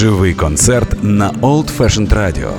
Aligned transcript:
Живий 0.00 0.34
концерт 0.34 1.02
на 1.02 1.30
Old 1.30 1.78
Fashioned 1.78 2.08
Radio. 2.08 2.52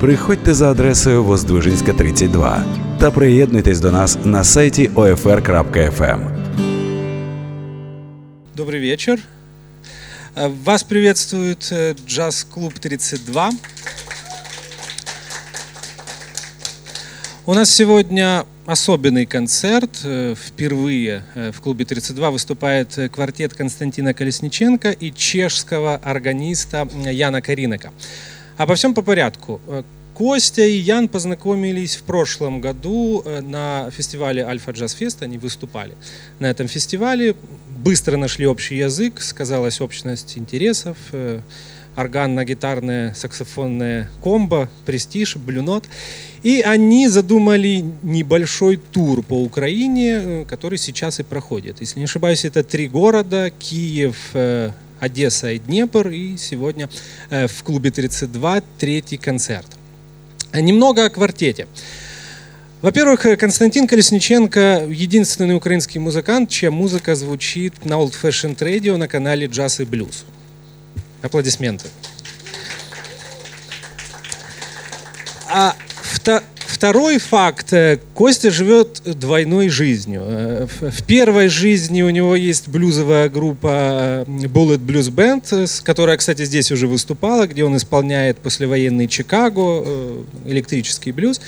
Приходьте 0.00 0.54
за 0.54 0.70
адресою 0.70 1.24
Воздвижинська, 1.24 1.92
32 1.92 2.64
та 3.00 3.10
приєднуйтесь 3.10 3.80
до 3.80 3.92
нас 3.92 4.18
на 4.24 4.44
сайті 4.44 4.88
OFR.FM. 4.88 6.20
Добрый 8.56 8.80
вечер. 8.80 9.18
Э, 10.36 10.50
Вас 10.64 10.82
приветствует 10.82 11.72
э, 11.72 11.94
джаз-клуб 12.08 12.78
32. 12.78 13.50
У 17.46 17.54
нас 17.54 17.74
сегодня 17.74 18.44
особенный 18.66 19.26
концерт. 19.26 20.00
Э, 20.04 20.34
Впервые 20.34 21.24
э, 21.34 21.52
в 21.52 21.60
клубе 21.60 21.84
32 21.84 22.30
выступает 22.30 22.96
э, 22.98 23.08
квартет 23.08 23.54
Константина 23.54 24.14
Колесниченко 24.14 24.90
и 24.90 25.12
чешского 25.12 25.96
органиста 25.96 26.88
Яна 27.10 27.42
Каринека. 27.42 27.92
Обо 28.56 28.74
всем 28.74 28.94
по 28.94 29.02
порядку. 29.02 29.60
Костя 30.14 30.62
и 30.62 30.76
Ян 30.76 31.08
познакомились 31.08 31.96
в 31.96 32.02
прошлом 32.02 32.60
году 32.60 33.24
на 33.40 33.90
фестивале 33.90 34.44
Альфа 34.44 34.72
Джаз 34.72 34.92
Фест. 34.92 35.22
Они 35.22 35.38
выступали 35.38 35.94
на 36.38 36.50
этом 36.50 36.68
фестивале. 36.68 37.34
Быстро 37.78 38.18
нашли 38.18 38.46
общий 38.46 38.76
язык, 38.76 39.22
сказалась 39.22 39.80
общность 39.80 40.36
интересов. 40.36 40.98
Органно-гитарная 41.96 43.14
саксофонная 43.14 44.08
комбо, 44.22 44.68
престиж, 44.86 45.36
блюнот. 45.36 45.84
И 46.42 46.60
они 46.60 47.08
задумали 47.08 47.84
небольшой 48.02 48.76
тур 48.76 49.22
по 49.22 49.40
Украине, 49.42 50.10
э, 50.10 50.44
который 50.48 50.78
сейчас 50.78 51.20
и 51.20 51.22
проходит. 51.22 51.80
Если 51.80 51.98
не 51.98 52.06
ошибаюсь, 52.06 52.44
это 52.44 52.64
три 52.64 52.88
города, 52.88 53.50
Киев, 53.50 54.16
э, 54.34 54.70
Одесса 54.98 55.52
и 55.52 55.58
Днепр. 55.58 56.08
И 56.08 56.36
сегодня 56.36 56.88
э, 57.30 57.46
в 57.46 57.62
клубе 57.62 57.90
32 57.90 58.62
третий 58.78 59.18
концерт. 59.18 59.68
Немного 60.52 61.04
о 61.04 61.10
квартете. 61.10 61.66
Во-первых, 62.82 63.38
Константин 63.38 63.86
Колесниченко– 63.86 64.86
единственный 64.90 65.54
украинский 65.54 66.00
музыкант, 66.00 66.50
чья 66.50 66.72
музыка 66.72 67.14
звучит 67.14 67.84
на 67.84 67.94
Old 67.94 68.14
Fashioned 68.20 68.58
Radio 68.58 68.96
на 68.96 69.06
канале 69.06 69.46
«Джаз 69.46 69.78
и 69.78 69.84
блюз». 69.84 70.24
Аплодисменты. 71.22 71.88
А 75.48 75.74
вто- 76.02 76.42
второй 76.56 77.18
факт. 77.18 77.72
э, 77.72 77.98
Костя 78.14 78.50
живет 78.50 79.02
двойной 79.04 79.68
жизнью. 79.68 80.22
Э, 80.24 80.66
В 80.80 81.02
первой 81.04 81.48
жизни 81.48 82.02
у 82.02 82.10
него 82.10 82.34
есть 82.34 82.68
блюзовая 82.68 83.28
группа 83.28 84.24
э, 84.26 84.30
Bullet 84.46 84.78
Blues 84.78 85.10
Band, 85.10 85.82
которая, 85.84 86.16
кстати, 86.16 86.44
здесь 86.44 86.72
уже 86.72 86.86
выступала, 86.86 87.46
где 87.46 87.64
он 87.64 87.76
исполняет 87.76 88.38
послевоенный 88.38 89.06
Чикаго, 89.08 89.84
электрический 90.46 91.12
блюз. 91.12 91.40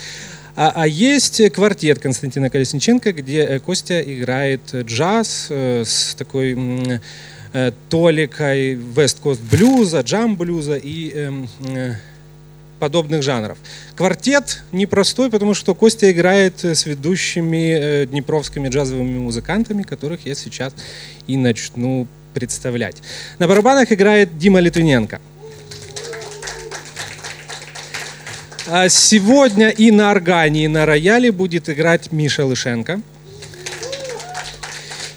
А, 0.55 0.71
а 0.73 0.87
есть 0.87 1.41
квартет 1.51 1.99
Константина 1.99 2.49
Колесниченко, 2.49 3.11
где 3.11 3.59
Костя 3.59 3.99
играет 4.01 4.61
джаз 4.73 5.47
с 5.49 6.15
такой 6.17 7.01
толикой 7.89 8.73
вест-кост 8.73 9.41
блюза, 9.41 10.01
джам-блюза 10.01 10.75
и 10.75 11.11
эм, 11.11 11.49
э, 11.67 11.95
подобных 12.79 13.23
жанров. 13.23 13.57
Квартет 13.95 14.63
непростой, 14.71 15.29
потому 15.29 15.53
что 15.53 15.73
Костя 15.73 16.11
играет 16.11 16.63
э, 16.65 16.75
с 16.75 16.85
ведущими 16.85 17.77
э, 17.77 18.05
днепровскими 18.05 18.67
джазовыми 18.69 19.19
музыкантами, 19.19 19.83
которых 19.83 20.25
я 20.25 20.35
сейчас 20.35 20.73
и 21.27 21.37
начну 21.37 22.07
представлять. 22.33 22.97
На 23.39 23.47
барабанах 23.47 23.91
играет 23.91 24.37
Дима 24.37 24.59
Литвиненко. 24.59 25.21
А 28.67 28.89
Сегодня 28.89 29.69
и 29.69 29.91
на 29.91 30.11
органе, 30.11 30.65
и 30.65 30.67
на 30.67 30.85
рояле 30.85 31.31
будет 31.31 31.69
играть 31.69 32.11
Миша 32.11 32.45
Лышенко. 32.45 33.01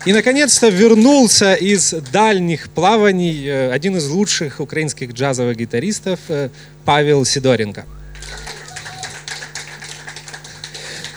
И, 0.08 0.12
наконец-то, 0.14 0.70
вернулся 0.70 1.52
из 1.52 1.92
дальних 1.92 2.70
плаваний 2.70 3.46
э, 3.46 3.70
один 3.70 3.98
из 3.98 4.08
лучших 4.08 4.58
украинских 4.58 5.12
джазовых 5.12 5.54
гитаристов 5.54 6.18
э, 6.28 6.48
Павел 6.86 7.26
Сидоренко. 7.26 7.84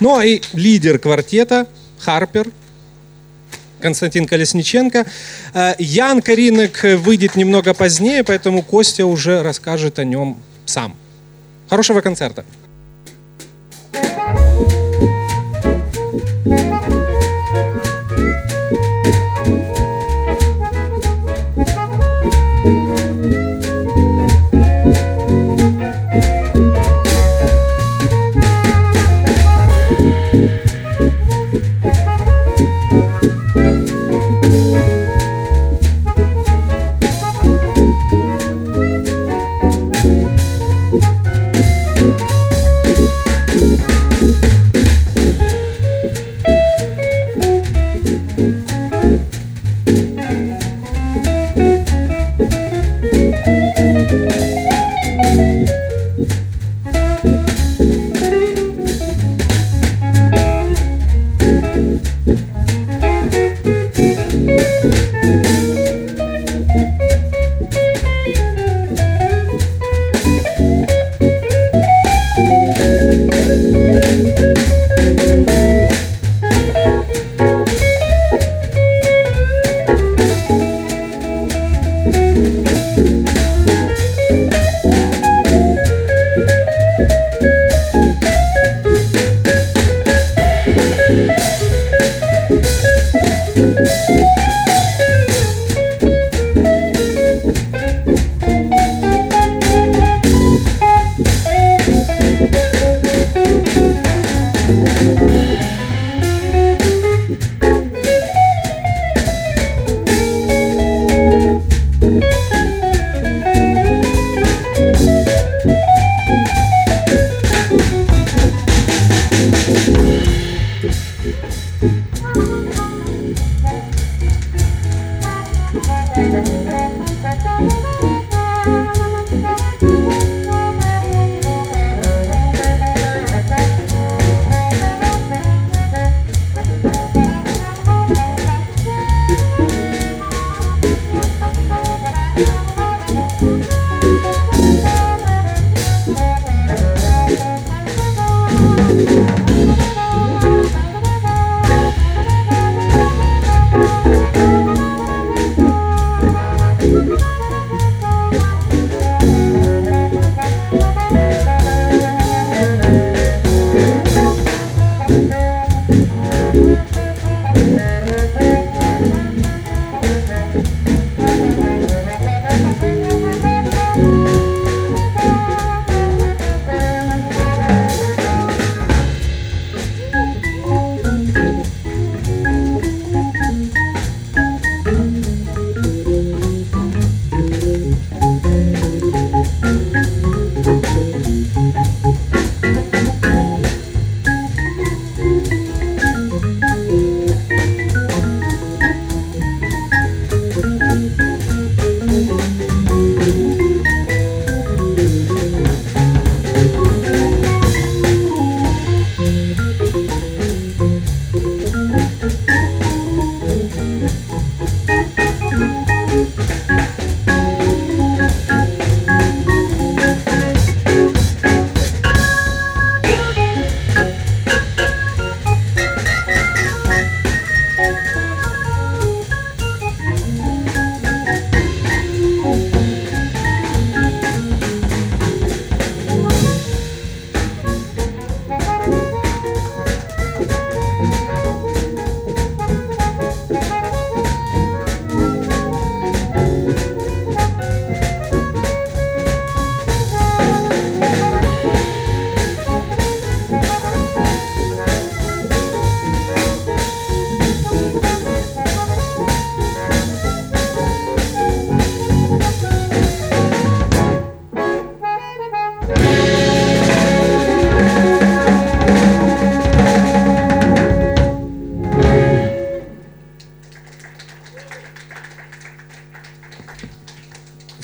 Ну 0.02 0.18
а 0.18 0.25
и 0.25 0.41
лидер 0.52 1.00
квартета 1.00 1.68
Харпер 2.00 2.47
Константин 3.79 4.28
Колесниченко. 4.28 5.06
Э, 5.53 5.73
Ян 5.79 6.22
Каринок 6.22 6.84
выйдет 6.84 7.38
немного 7.38 7.73
позднее, 7.73 8.25
поэтому 8.25 8.62
Костя 8.62 9.06
уже 9.06 9.41
расскажет 9.41 10.00
о 10.00 10.03
нем 10.03 10.38
сам. 10.66 10.97
Хорошего 11.69 12.02
концерта. 12.02 12.44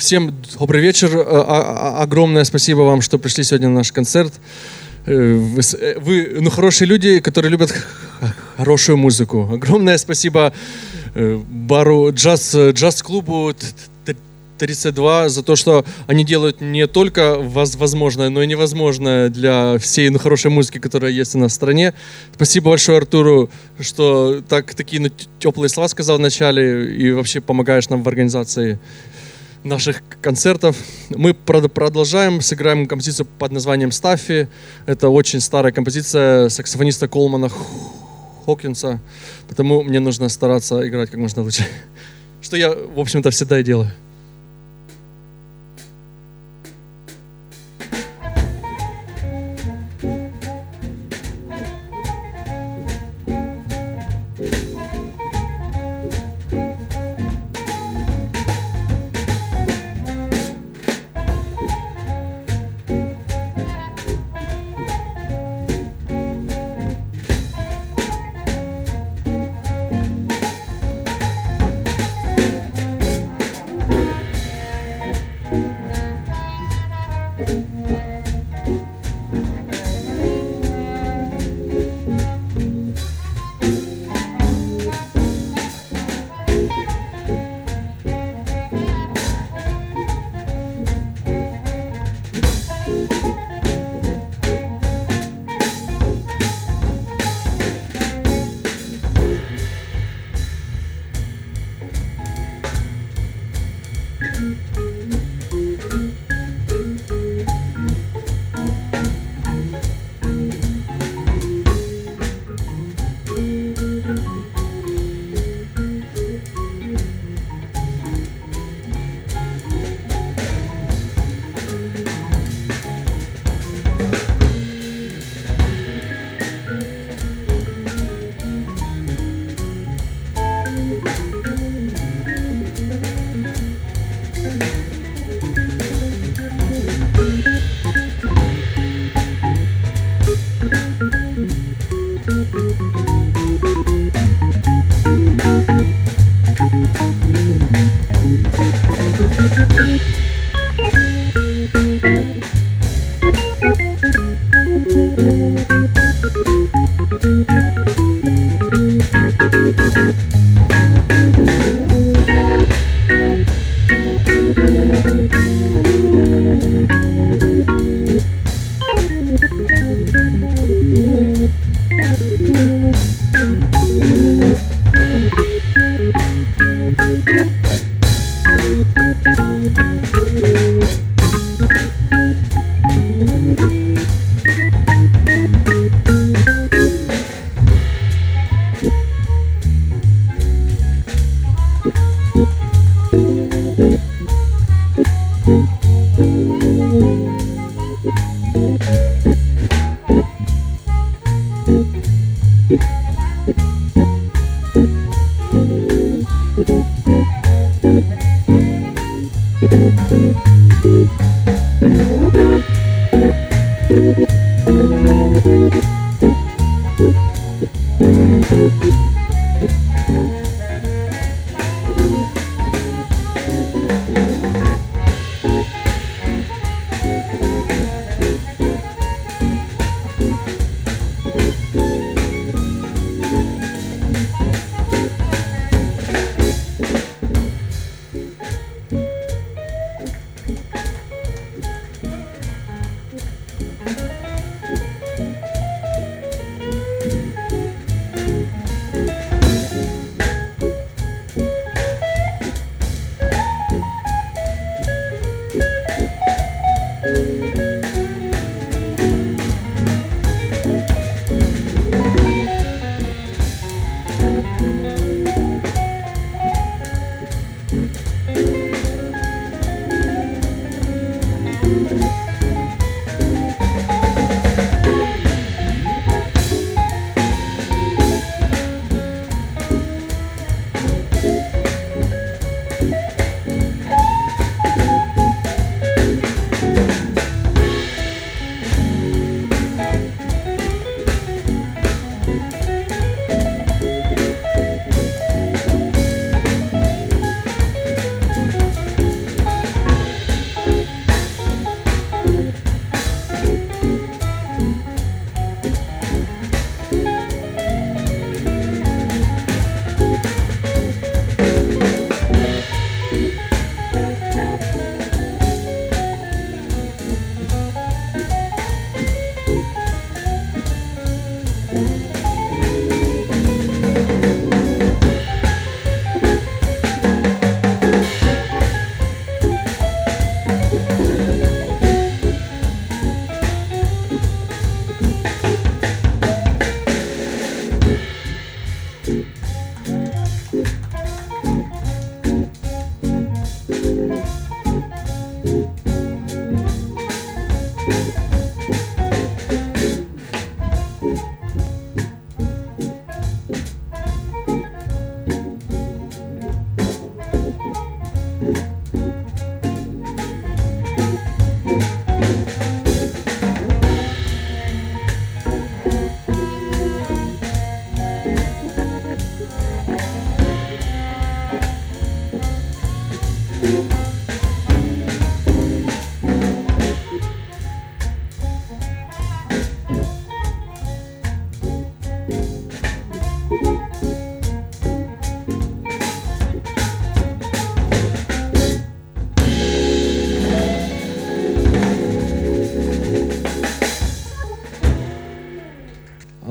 Всем 0.07 0.33
добрый 0.57 0.81
вечер. 0.81 1.17
Э, 1.17 1.21
а, 1.21 1.97
а, 1.99 2.03
огромное 2.03 2.45
спасибо 2.45 2.79
вам, 2.83 3.01
что 3.01 3.19
пришли 3.19 3.43
сегодня 3.43 3.67
на 3.67 3.79
наш 3.79 3.91
концерт. 3.91 4.33
Э, 5.05 5.33
вы, 5.33 5.59
э, 5.59 5.99
вы 5.99 6.37
ну, 6.39 6.49
хорошие 6.49 6.87
люди, 6.87 7.19
которые 7.19 7.51
любят 7.51 7.75
хорошую 8.55 8.97
музыку. 8.97 9.49
Огромное 9.51 9.97
спасибо 9.97 10.53
бару 11.13 12.13
джаз, 12.13 12.55
джаз-клубу 12.55 13.53
32 14.57 15.27
за 15.27 15.43
то, 15.43 15.57
что 15.57 15.83
они 16.07 16.23
делают 16.23 16.61
не 16.61 16.87
только 16.87 17.35
возможное, 17.37 18.29
но 18.29 18.41
и 18.41 18.47
невозможное 18.47 19.27
для 19.27 19.77
всей 19.77 20.09
ну, 20.09 20.19
хорошей 20.19 20.51
музыки, 20.51 20.77
которая 20.77 21.11
есть 21.11 21.35
у 21.35 21.39
нас 21.39 21.51
в 21.51 21.55
стране. 21.55 21.93
Спасибо 22.33 22.69
большое 22.69 22.99
Артуру, 22.99 23.49
что 23.81 24.41
так, 24.47 24.73
такие 24.73 25.01
ну, 25.01 25.09
теплые 25.39 25.67
слова 25.67 25.89
сказал 25.89 26.17
вначале 26.17 26.95
и 26.95 27.11
вообще 27.11 27.41
помогаешь 27.41 27.89
нам 27.89 28.03
в 28.03 28.07
организации 28.07 28.79
наших 29.67 30.01
концертов. 30.21 30.75
Мы 31.09 31.33
продолжаем, 31.33 32.41
сыграем 32.41 32.87
композицию 32.87 33.27
под 33.37 33.51
названием 33.51 33.91
«Стаффи». 33.91 34.47
Это 34.85 35.09
очень 35.09 35.39
старая 35.39 35.71
композиция 35.71 36.49
саксофониста 36.49 37.07
Колмана 37.07 37.49
Хокинса, 38.45 38.99
потому 39.47 39.83
мне 39.83 39.99
нужно 39.99 40.29
стараться 40.29 40.87
играть 40.87 41.11
как 41.11 41.19
можно 41.19 41.43
лучше. 41.43 41.65
Что 42.41 42.57
я, 42.57 42.71
в 42.71 42.99
общем-то, 42.99 43.29
всегда 43.29 43.59
и 43.59 43.63
делаю. 43.63 43.91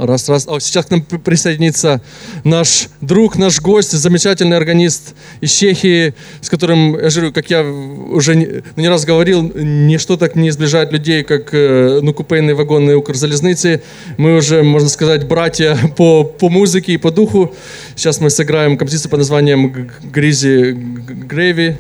Раз, 0.07 0.29
раз. 0.29 0.47
О, 0.47 0.61
сейчас 0.61 0.87
к 0.87 0.91
нам 0.91 1.03
присоединится 1.03 2.01
наш 2.45 2.89
друг, 3.01 3.37
наш 3.37 3.61
гость, 3.61 3.91
замечательный 3.91 4.57
органист 4.57 5.17
из 5.41 5.51
Чехии, 5.51 6.15
с 6.41 6.49
которым, 6.49 6.93
я 6.93 7.11
говорю, 7.11 7.33
как 7.33 7.51
я 7.51 7.65
уже 7.65 8.37
не, 8.37 8.47
ну, 8.77 8.83
не 8.83 8.89
раз 8.89 9.05
говорил, 9.05 9.43
ничто 9.43 10.17
так 10.17 10.37
не 10.37 10.53
сближает 10.53 10.93
людей, 10.93 11.25
как 11.25 11.53
э, 11.53 11.99
ну, 12.03 12.15
купейные 12.15 12.55
вагоны 12.55 12.95
Укрзалезницы. 12.95 13.83
Мы 14.17 14.37
уже, 14.37 14.63
можно 14.63 14.89
сказать, 14.89 15.27
братья 15.27 15.77
по, 15.97 16.23
по 16.23 16.49
музыке 16.49 16.93
и 16.93 16.99
по 16.99 17.11
духу. 17.11 17.53
Сейчас 17.97 18.21
мы 18.21 18.31
сыграем 18.31 18.79
композицию 18.79 19.11
под 19.11 19.19
названием 19.19 19.91
«Гризи 20.05 20.71
Грейви». 20.73 21.79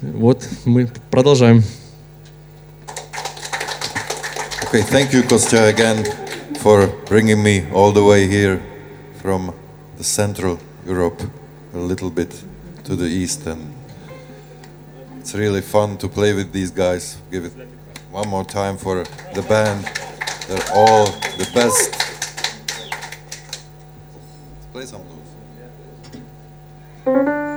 Вот, 0.00 0.42
мы 0.64 0.88
продолжаем. 1.10 1.62
Okay, 4.72 4.82
thank 4.90 5.12
you, 5.12 5.22
Kostya, 5.28 5.68
again. 5.68 6.23
For 6.64 6.86
bringing 7.04 7.42
me 7.42 7.70
all 7.72 7.92
the 7.92 8.02
way 8.02 8.26
here 8.26 8.58
from 9.20 9.54
the 9.98 10.02
Central 10.02 10.58
Europe, 10.86 11.20
a 11.74 11.76
little 11.76 12.08
bit 12.08 12.42
to 12.84 12.96
the 12.96 13.04
east. 13.04 13.46
And 13.46 13.74
it's 15.18 15.34
really 15.34 15.60
fun 15.60 15.98
to 15.98 16.08
play 16.08 16.32
with 16.32 16.52
these 16.52 16.70
guys. 16.70 17.18
Give 17.30 17.44
it 17.44 17.52
one 18.10 18.28
more 18.28 18.46
time 18.46 18.78
for 18.78 19.04
the 19.34 19.42
band. 19.42 19.84
They're 20.48 20.72
all 20.74 21.04
the 21.36 21.46
best. 21.52 21.90
Let's 24.54 24.66
play 24.72 24.86
some 24.86 25.02
blues. 27.04 27.53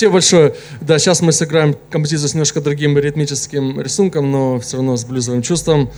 Спасибо 0.00 0.14
большое. 0.14 0.54
Да, 0.80 0.98
сейчас 0.98 1.20
мы 1.20 1.30
сыграем 1.30 1.76
композицию 1.90 2.30
с 2.30 2.32
немножко 2.32 2.62
другим 2.62 2.96
ритмическим 2.96 3.78
рисунком, 3.82 4.30
но 4.30 4.58
все 4.58 4.78
равно 4.78 4.96
с 4.96 5.04
блюзовым 5.04 5.42
чувством. 5.42 5.90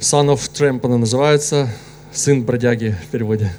Son 0.00 0.26
of 0.26 0.50
Tramp 0.52 0.84
она 0.84 0.98
называется. 0.98 1.70
Сын 2.12 2.42
бродяги 2.42 2.94
в 3.02 3.10
переводе. 3.10 3.50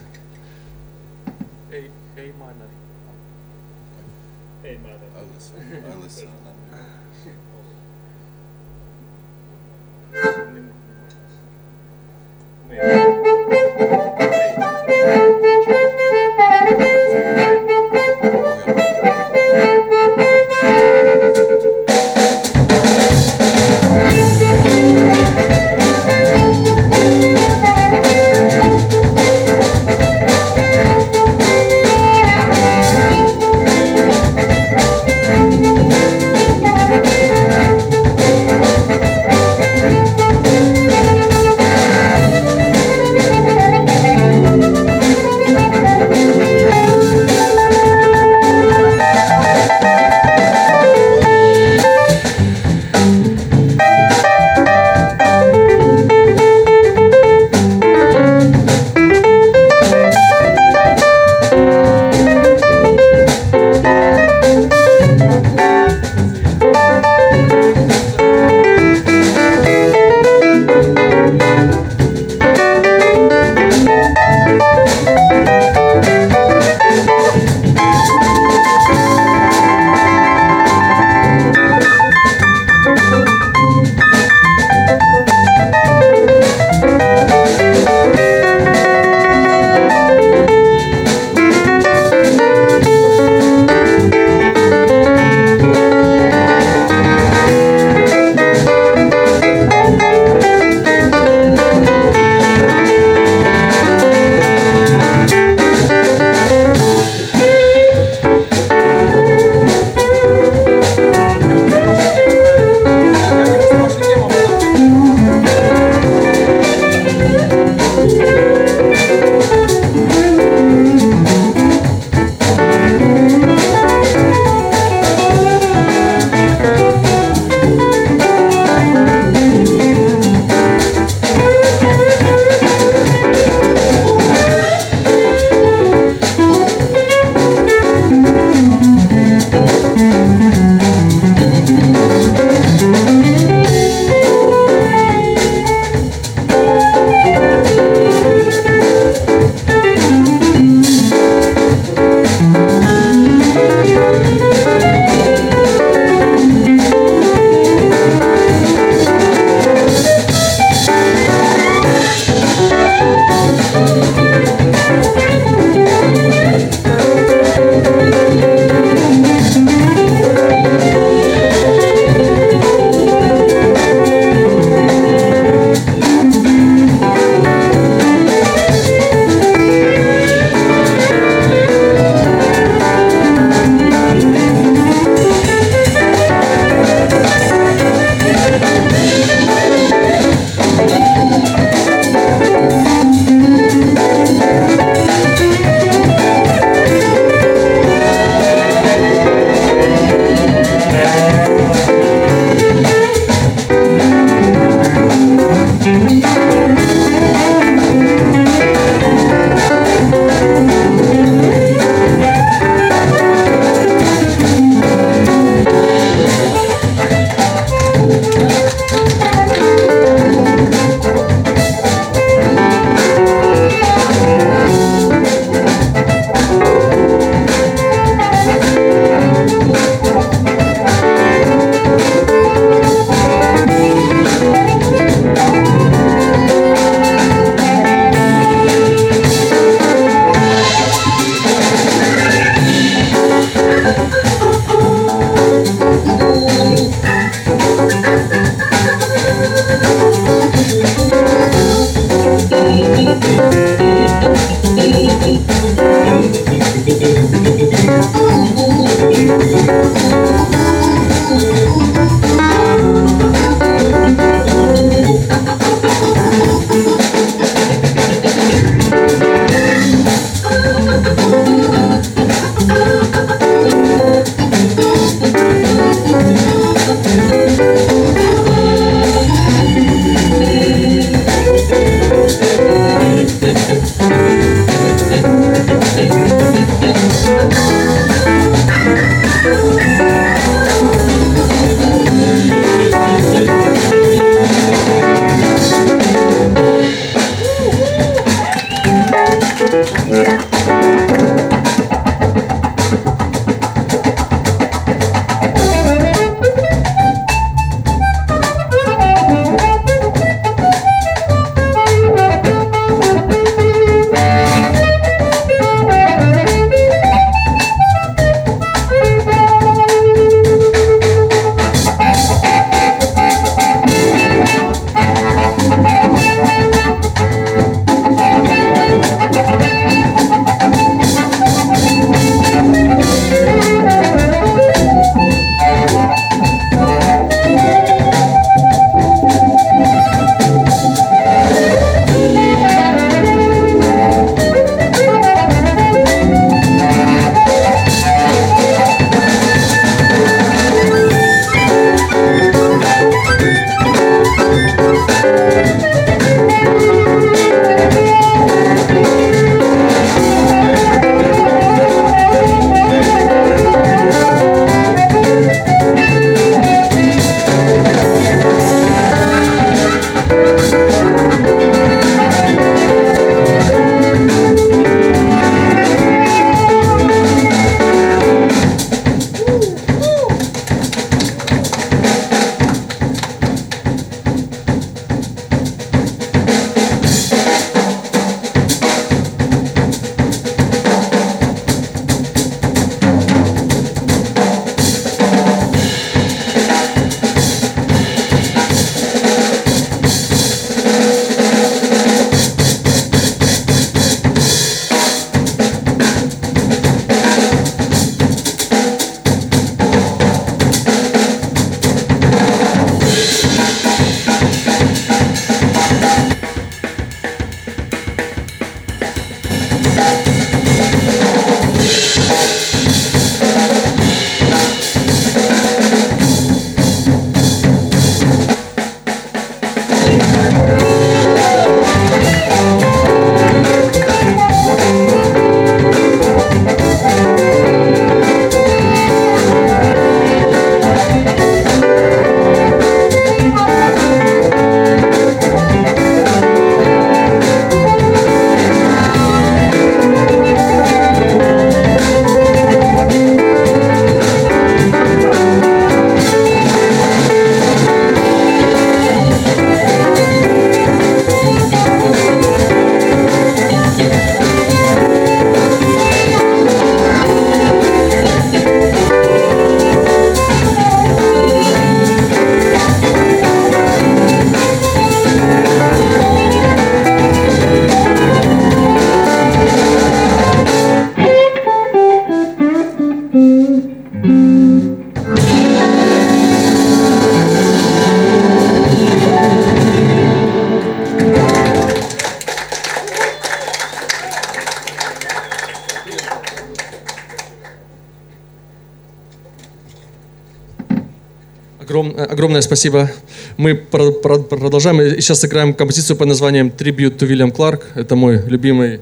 Спасибо. 502.63 503.11
Мы 503.57 503.75
про- 503.75 504.11
про- 504.11 504.39
продолжаем. 504.39 505.01
И 505.01 505.21
сейчас 505.21 505.39
сыграем 505.41 505.73
композицию 505.73 506.17
под 506.17 506.27
названием 506.27 506.67
«Tribute 506.75 507.17
to 507.17 507.27
William 507.27 507.51
Clark». 507.51 507.81
Это 507.95 508.15
мой 508.15 508.41
любимый 508.47 508.99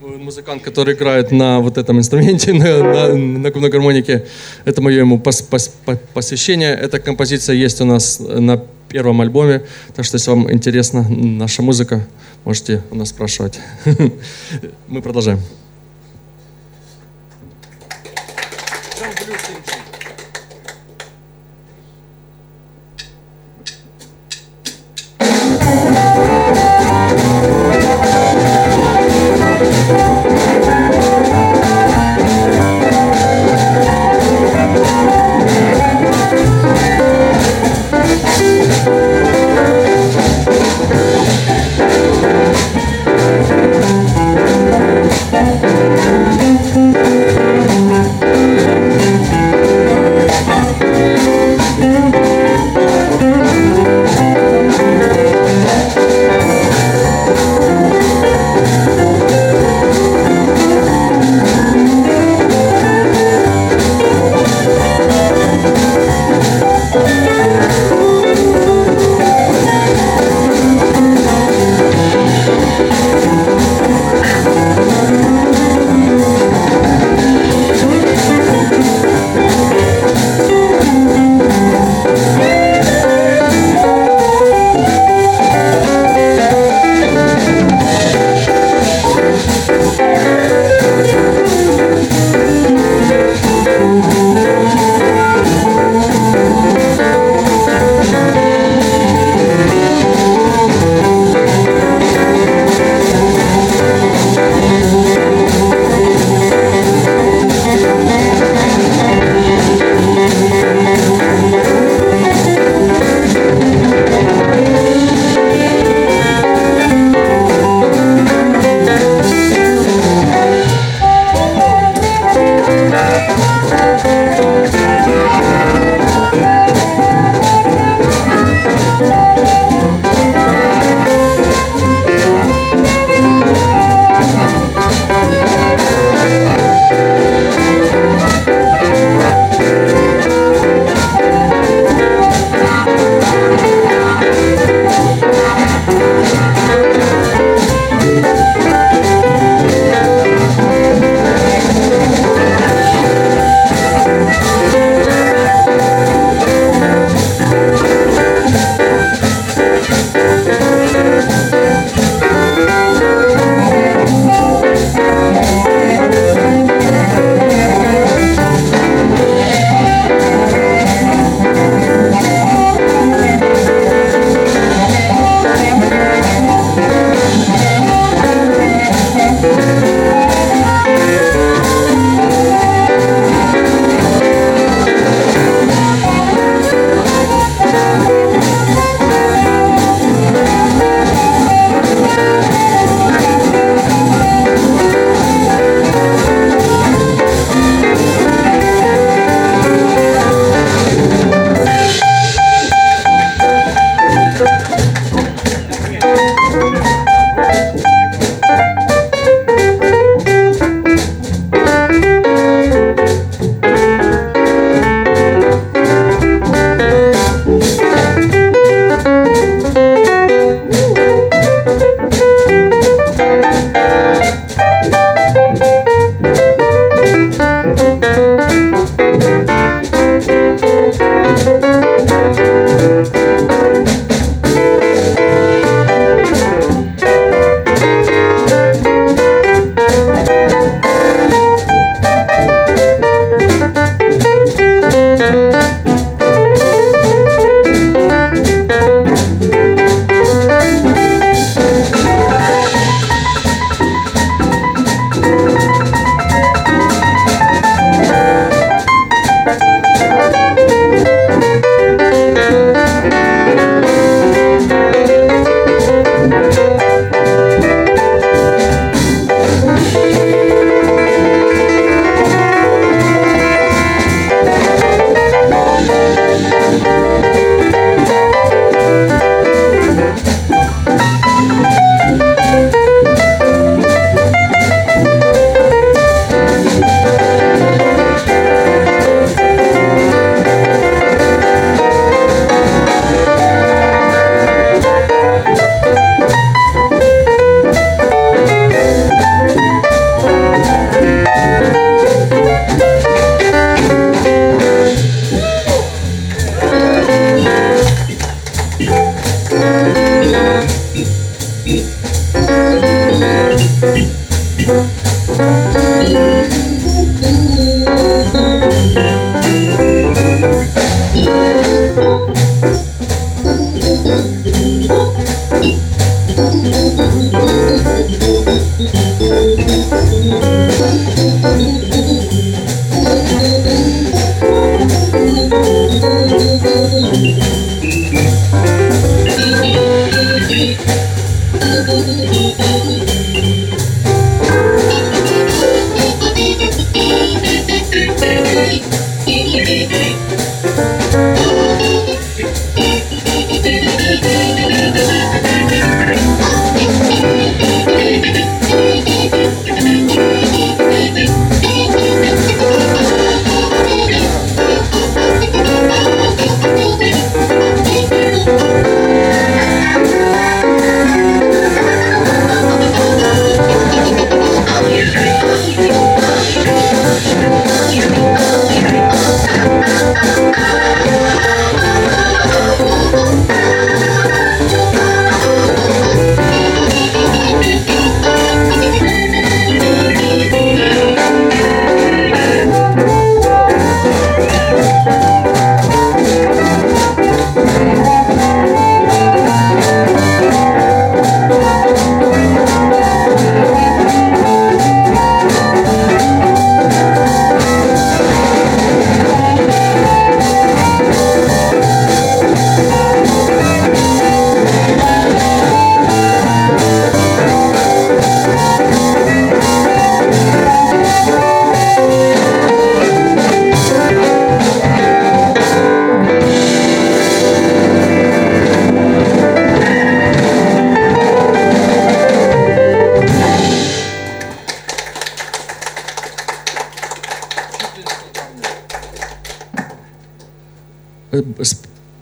музыкант, 0.00 0.62
который 0.62 0.94
играет 0.94 1.30
на 1.32 1.60
вот 1.60 1.78
этом 1.78 1.98
инструменте, 1.98 2.52
на, 2.54 2.82
на, 2.82 3.14
на 3.14 3.50
губной 3.50 3.70
гармонике. 3.70 4.24
Это 4.64 4.82
мое 4.82 4.98
ему 5.00 5.16
пос- 5.18 5.44
пос- 5.48 5.70
по- 5.84 5.96
посвящение. 6.14 6.74
Эта 6.74 6.98
композиция 6.98 7.54
есть 7.56 7.80
у 7.80 7.84
нас 7.84 8.20
на 8.20 8.62
первом 8.88 9.20
альбоме. 9.20 9.62
Так 9.94 10.04
что, 10.04 10.16
если 10.16 10.30
вам 10.30 10.52
интересна 10.52 11.06
наша 11.08 11.62
музыка, 11.62 12.06
можете 12.44 12.82
у 12.90 12.96
нас 12.96 13.08
спрашивать. 13.10 13.58
Мы 14.88 15.02
продолжаем. 15.02 15.40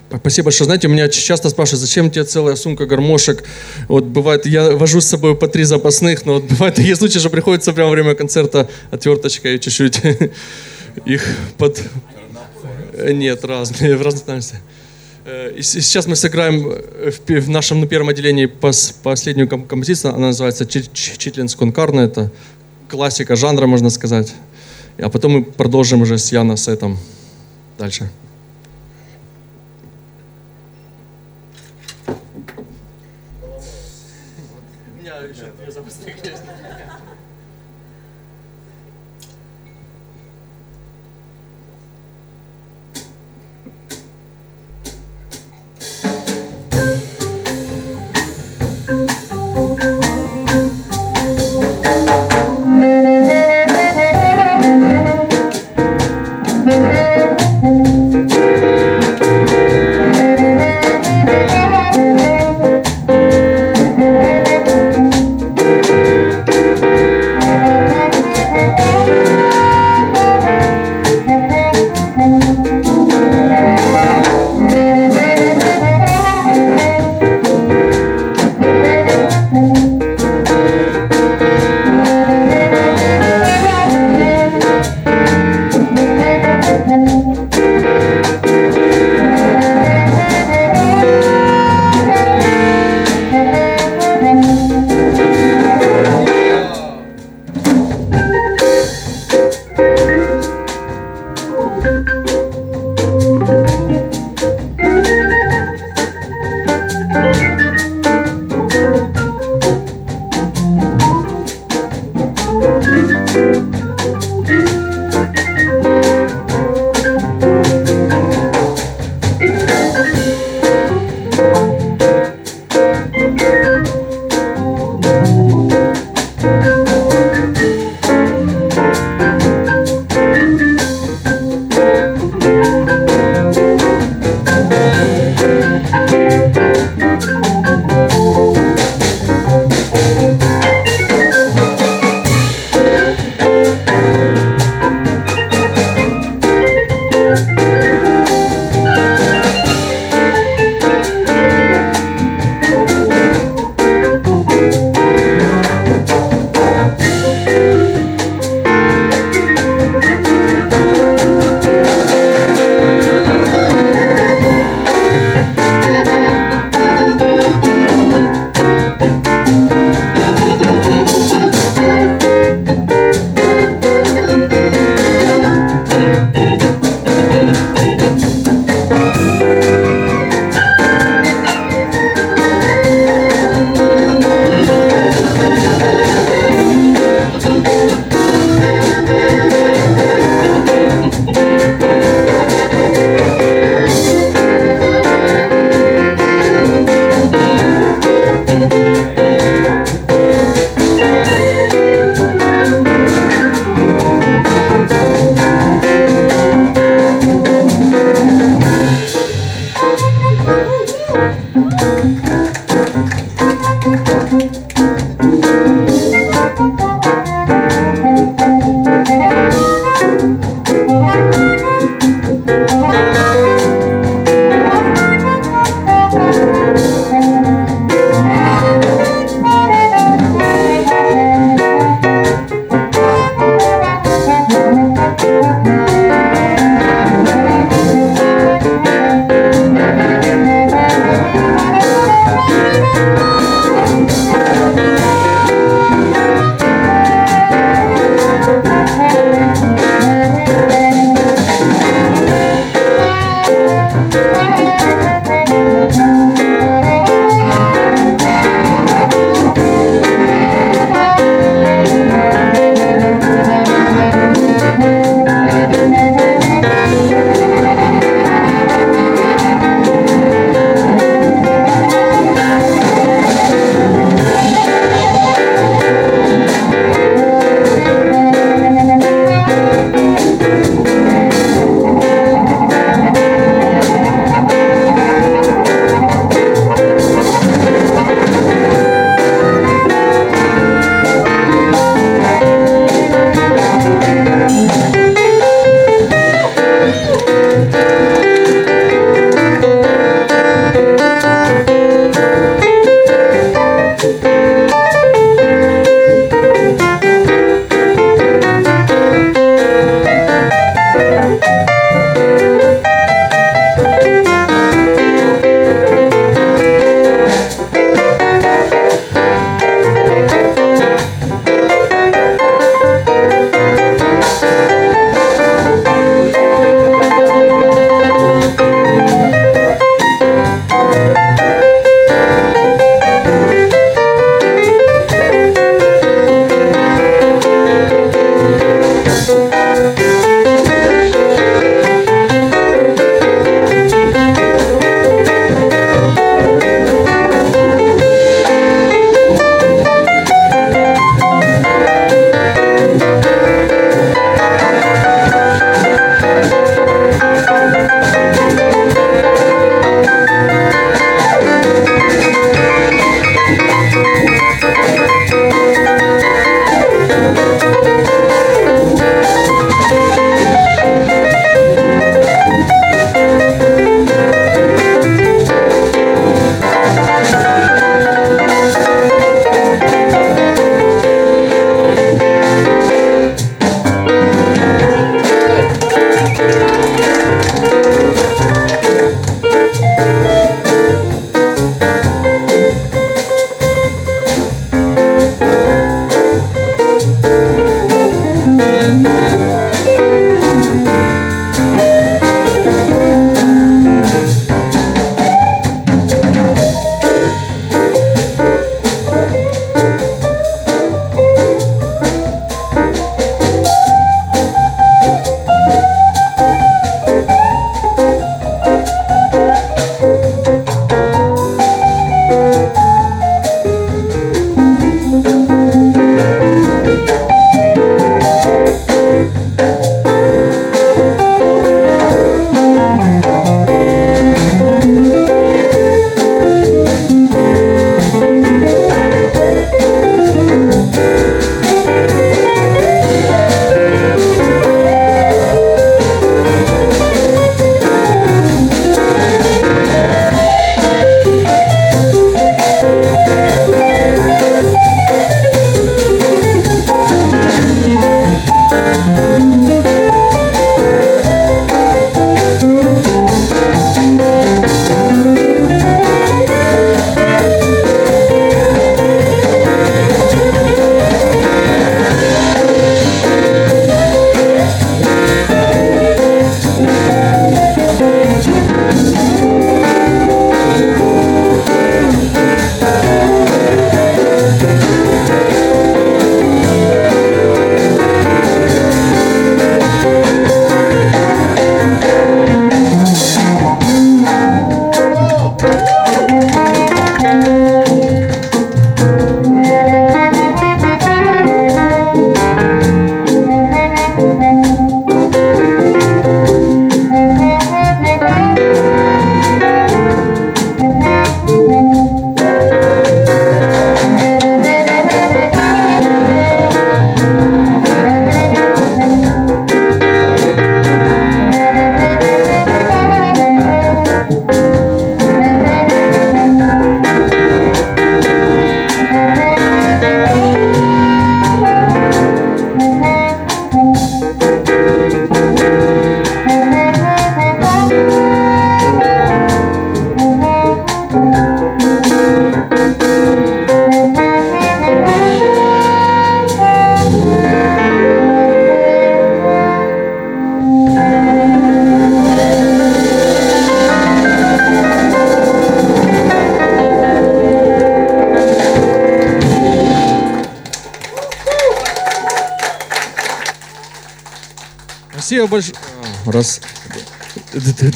Спасибо, 0.08 0.50
что 0.52 0.64
знаете, 0.64 0.88
меня 0.88 1.08
часто 1.08 1.50
спрашивают, 1.50 1.80
зачем 1.80 2.10
тебе 2.10 2.24
целая 2.24 2.54
сумка 2.54 2.86
гармошек. 2.86 3.42
Вот 3.88 4.04
бывает, 4.04 4.46
я 4.46 4.70
вожу 4.70 5.00
с 5.00 5.06
собой 5.06 5.36
по 5.36 5.48
три 5.48 5.64
запасных, 5.64 6.24
но 6.24 6.34
вот 6.34 6.44
бывает 6.50 6.76
такие 6.76 6.94
случаи, 6.94 7.18
что 7.18 7.30
приходится 7.30 7.72
прямо 7.72 7.88
во 7.88 7.94
время 7.94 8.14
концерта 8.14 8.68
отверточкой 8.90 9.58
чуть-чуть 9.58 10.00
их 11.04 11.26
под... 11.58 11.82
Нет, 13.04 13.44
разные, 13.44 13.96
в 13.98 14.02
разных 14.02 14.24
тональностях. 14.24 14.60
И 15.56 15.62
сейчас 15.62 16.06
мы 16.06 16.14
сыграем 16.14 16.72
в, 17.26 17.48
нашем 17.48 17.80
на 17.80 17.88
первом 17.88 18.10
отделении 18.10 18.46
пос, 18.46 18.94
последнюю 19.02 19.48
композицию, 19.48 20.14
она 20.14 20.28
называется 20.28 20.66
«Читлинс 20.66 21.56
Конкарна», 21.56 22.02
это 22.02 22.30
классика 22.88 23.34
жанра, 23.34 23.66
можно 23.66 23.90
сказать. 23.90 24.32
А 24.98 25.10
потом 25.10 25.32
мы 25.32 25.44
продолжим 25.44 26.02
уже 26.02 26.16
с 26.16 26.30
Яна 26.30 26.52
этим 26.52 26.96
дальше. 27.76 28.08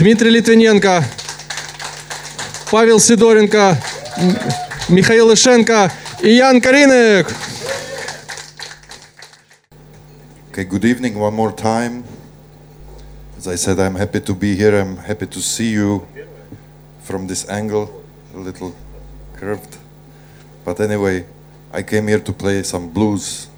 Дмитрий 0.01 0.31
Литвиненко, 0.31 1.05
Павел 2.71 2.99
Сидоренко, 2.99 3.77
Михаил 4.89 5.27
Лышенко 5.27 5.93
и 6.23 6.31
Ян 6.37 6.63
Коринек. 6.63 7.27
Okay, 10.51 10.65
good 10.65 10.87
evening 10.87 11.19
one 11.19 11.35
more 11.35 11.53
time. 11.53 12.05
As 13.37 13.47
I 13.47 13.57
said, 13.57 13.79
I'm 13.79 13.95
happy 13.95 14.21
to 14.21 14.35
be 14.35 14.57
here. 14.57 14.75
I'm 14.75 14.97
happy 14.97 15.27
to 15.27 15.39
see 15.39 15.71
you 15.71 16.07
from 17.03 17.27
this 17.27 17.47
angle, 17.51 18.03
a 18.35 18.39
little 18.39 18.75
curved. 19.37 19.77
But 20.65 20.81
anyway, 20.81 21.27
I 21.75 21.83
came 21.83 22.09
here 22.09 22.21
to 22.21 22.33
play 22.33 22.63
some 22.63 22.89
blues 22.89 23.49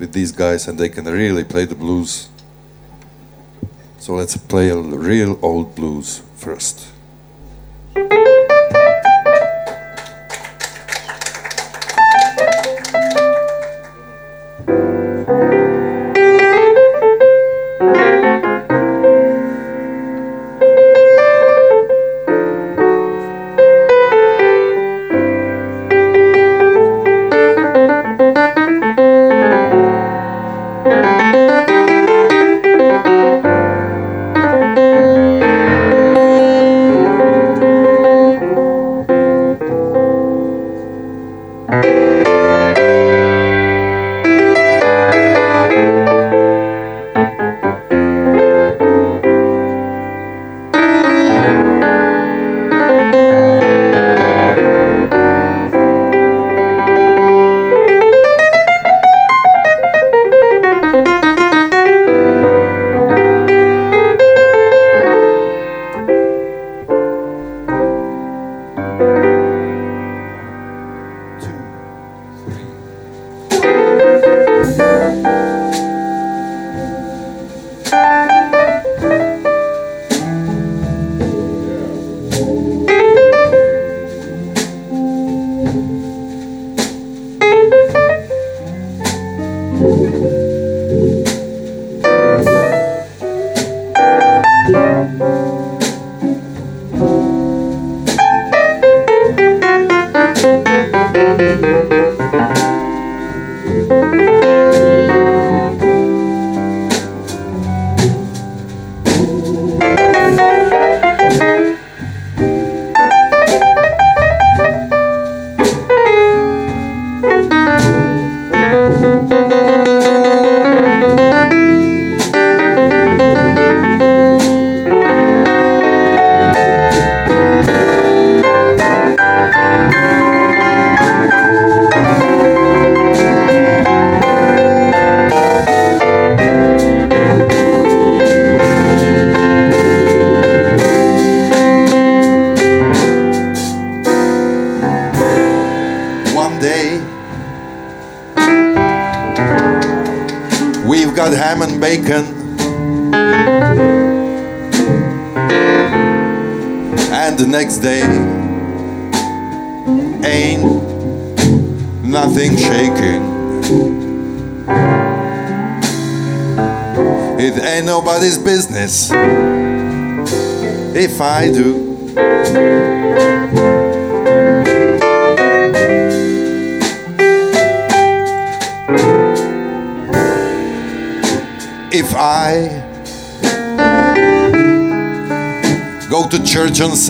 with 0.00 0.12
these 0.12 0.32
guys, 0.32 0.66
and 0.66 0.76
they 0.76 0.88
can 0.88 1.04
really 1.04 1.44
play 1.44 1.64
the 1.64 1.76
blues. 1.76 2.28
So 4.02 4.16
let's 4.16 4.36
play 4.36 4.68
a 4.68 4.76
real 4.76 5.38
old 5.42 5.76
blues 5.76 6.22
first. 6.34 6.91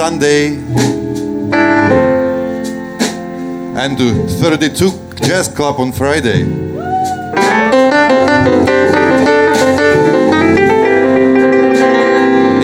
Sunday 0.03 0.57
and 3.79 3.97
do 3.97 4.27
32 4.27 4.91
jazz 5.15 5.47
club 5.47 5.79
on 5.79 5.93
Friday. 5.93 6.43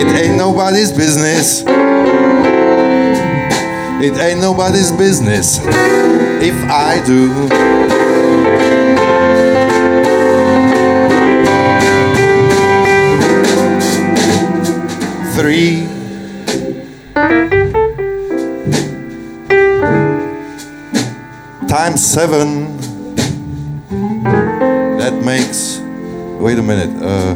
It 0.01 0.09
ain't 0.19 0.35
nobody's 0.35 0.91
business. 0.91 1.63
It 4.03 4.17
ain't 4.19 4.41
nobody's 4.41 4.91
business 4.91 5.59
if 6.41 6.57
I 6.69 7.01
do. 7.05 7.47
three. 15.39 15.98
Seven. 21.99 22.77
That 24.97 25.21
makes. 25.25 25.79
Wait 26.41 26.57
a 26.57 26.63
minute. 26.63 26.89
Uh, 27.03 27.33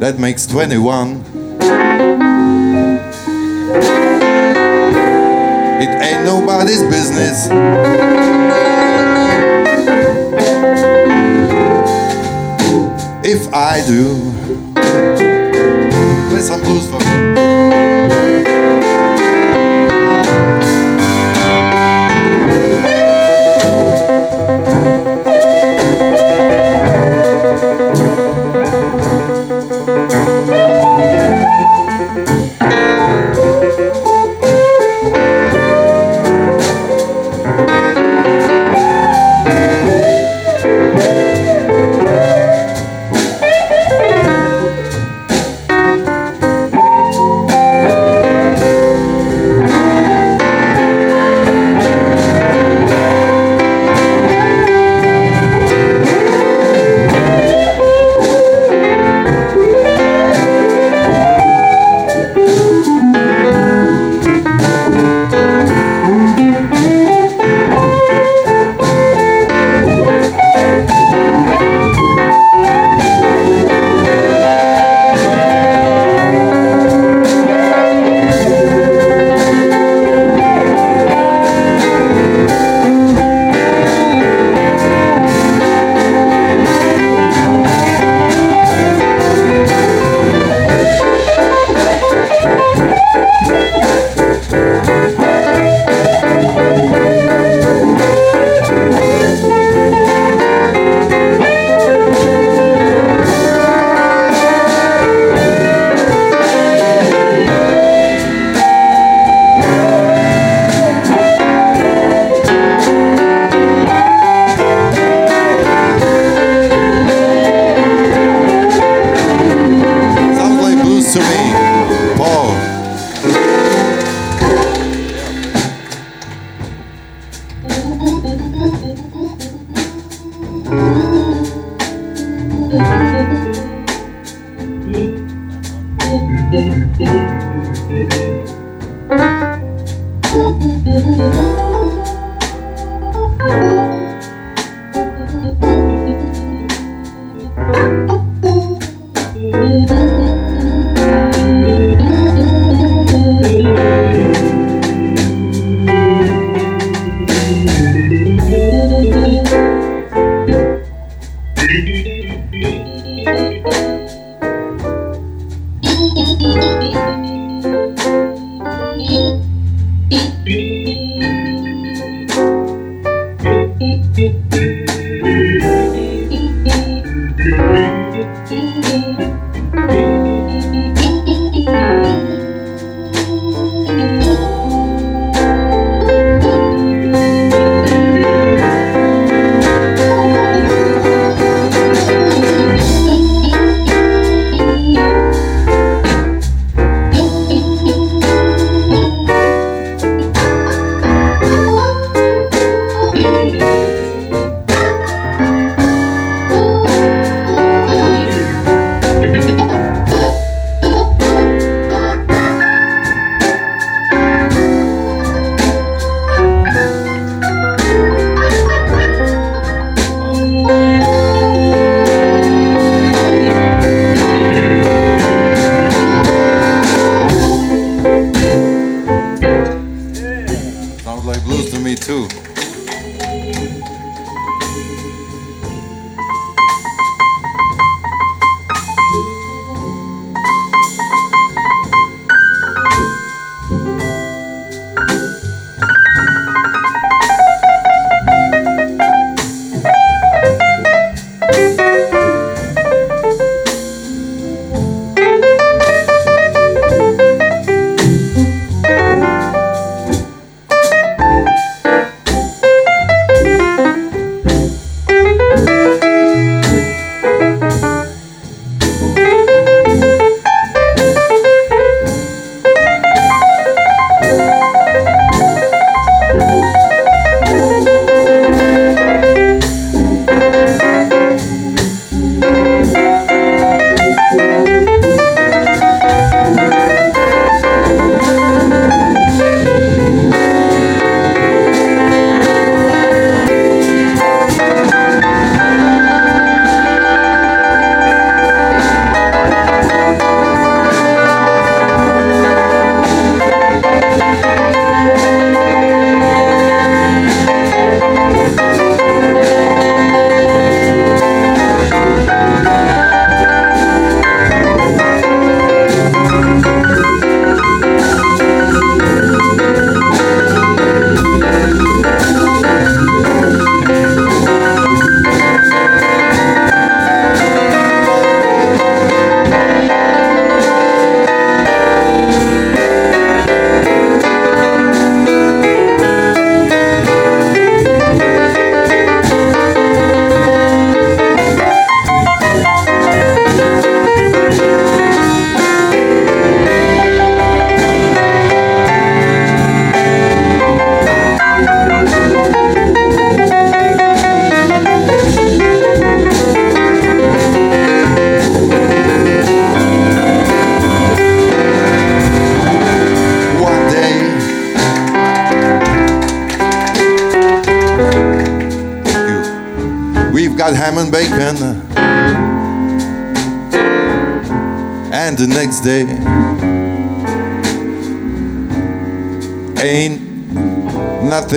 that 0.00 0.18
makes 0.18 0.46
21. 0.46 1.22
It 5.82 5.88
ain't 6.02 6.24
nobody's 6.24 6.82
business. 6.82 7.46
If 13.24 13.52
I 13.54 13.82
do. 13.86 14.32
Play 16.30 16.40
some 16.40 16.60
blues 16.62 16.90
for 16.90 17.05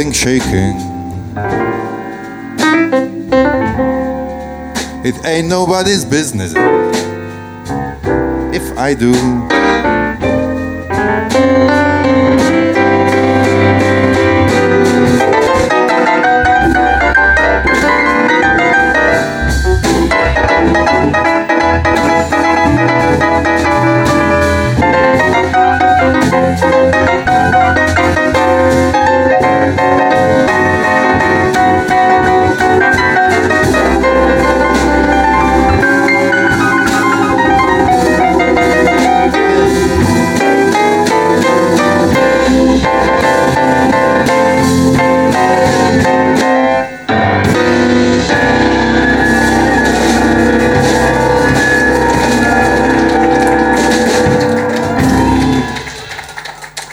nothing 0.09 0.13
shaking. 0.13 0.75
It 5.05 5.25
ain't 5.25 5.47
nobody's 5.47 6.05
business 6.05 6.53
if 8.53 8.77
I 8.77 8.93
do. 8.93 9.58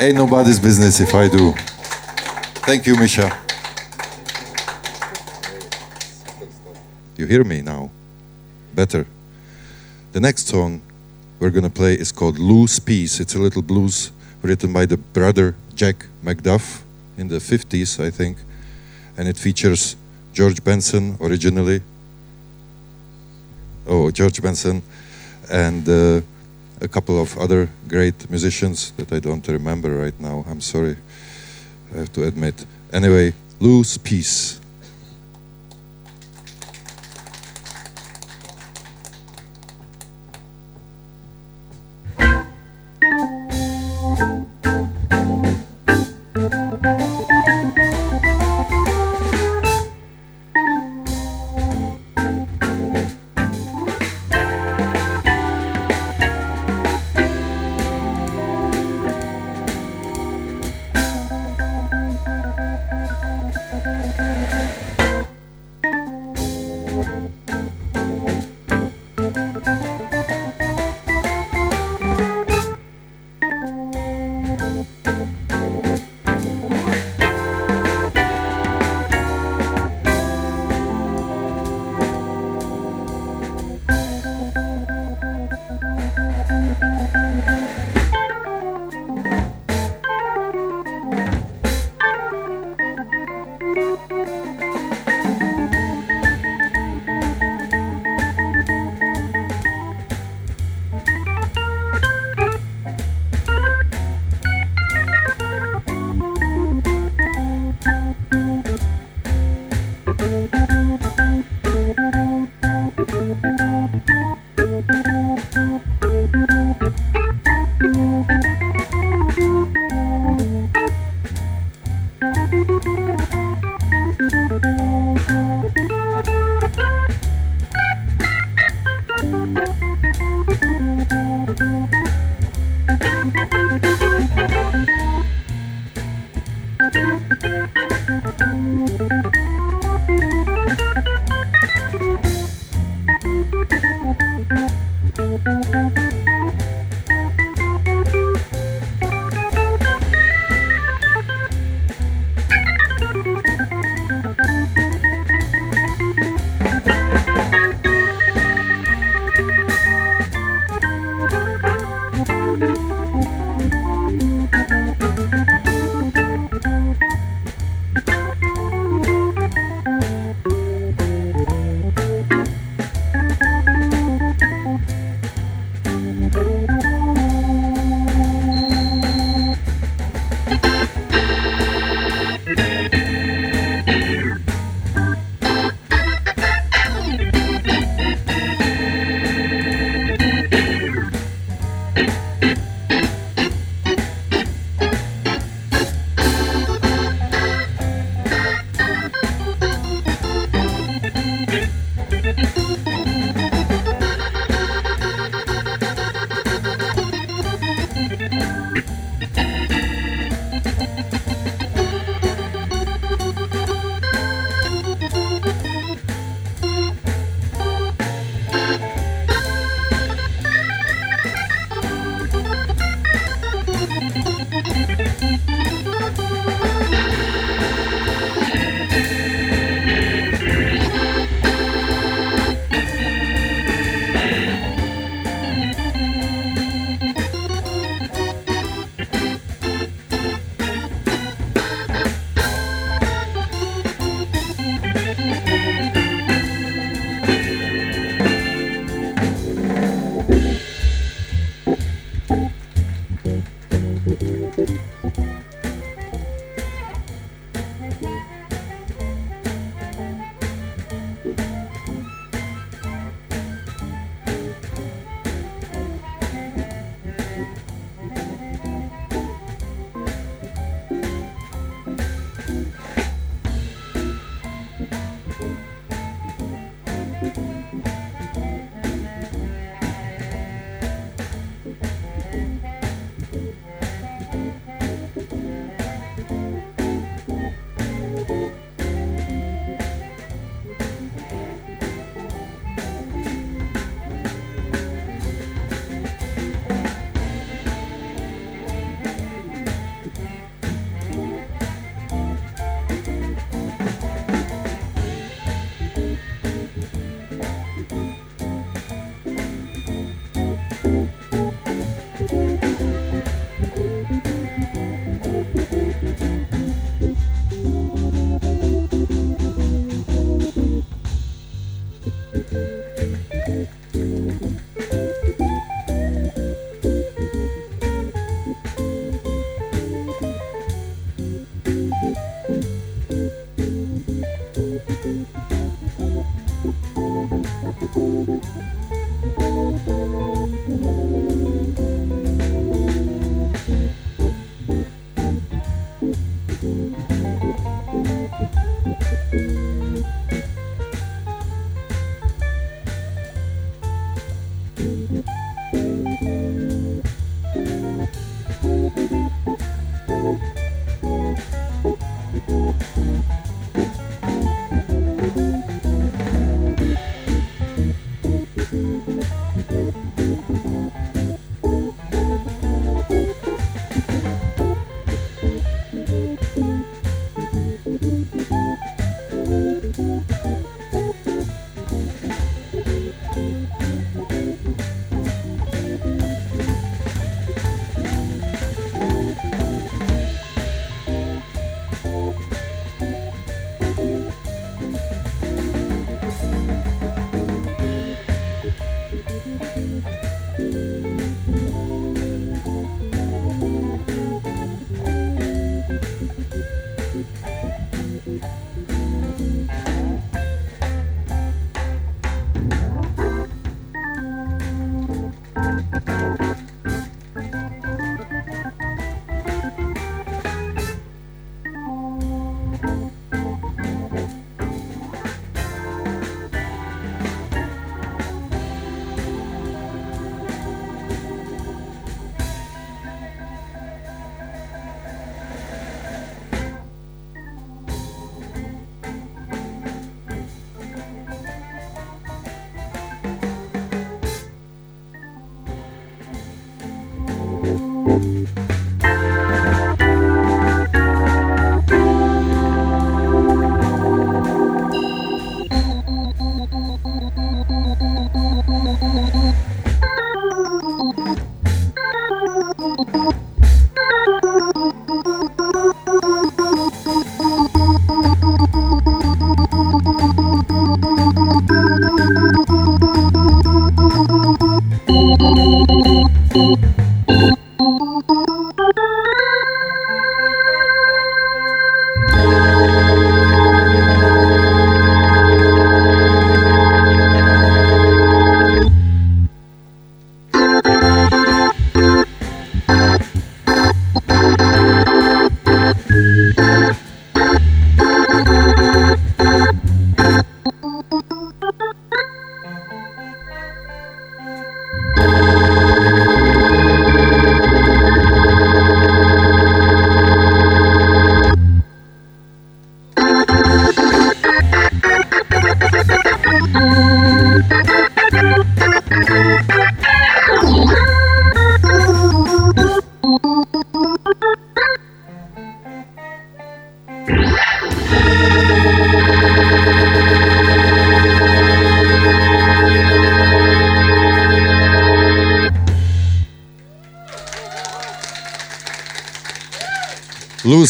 Ain't 0.07 0.15
nobody's 0.15 0.61
business 0.61 1.01
if 1.01 1.17
I 1.17 1.27
do. 1.27 1.51
Thank 2.63 2.87
you, 2.87 2.95
Misha. 2.95 3.37
You 7.17 7.27
hear 7.27 7.43
me 7.43 7.61
now? 7.61 7.91
Better. 8.73 9.05
The 10.13 10.21
next 10.21 10.47
song 10.47 10.81
we're 11.41 11.51
gonna 11.51 11.71
play 11.71 11.95
is 11.95 12.13
called 12.13 12.39
Loose 12.39 12.79
Piece. 12.79 13.19
It's 13.19 13.35
a 13.35 13.41
little 13.41 13.63
blues 13.63 14.13
written 14.43 14.73
by 14.73 14.87
the 14.87 14.97
brother 14.97 15.57
Jack 15.75 16.07
McDuff 16.23 16.83
in 17.19 17.27
the 17.27 17.39
50s, 17.39 17.99
I 17.99 18.11
think. 18.11 18.37
And 19.17 19.27
it 19.27 19.37
features 19.37 19.97
George 20.33 20.63
Benson 20.63 21.19
originally. 21.21 21.83
Oh, 23.89 24.13
George 24.13 24.41
Benson 24.41 24.83
and 25.51 25.89
uh, 25.89 26.21
a 26.81 26.89
couple 26.89 27.20
of 27.20 27.37
other 27.39 27.68
great 27.89 28.29
musicians 28.31 28.93
that 28.93 29.12
I 29.12 29.20
don't 29.20 29.47
remember 29.49 29.91
right 29.91 30.18
now. 30.20 30.45
I'm 30.49 30.61
sorry, 30.61 30.97
I 31.95 31.99
have 31.99 32.12
to 32.12 32.24
admit. 32.24 32.66
Anyway, 32.93 33.33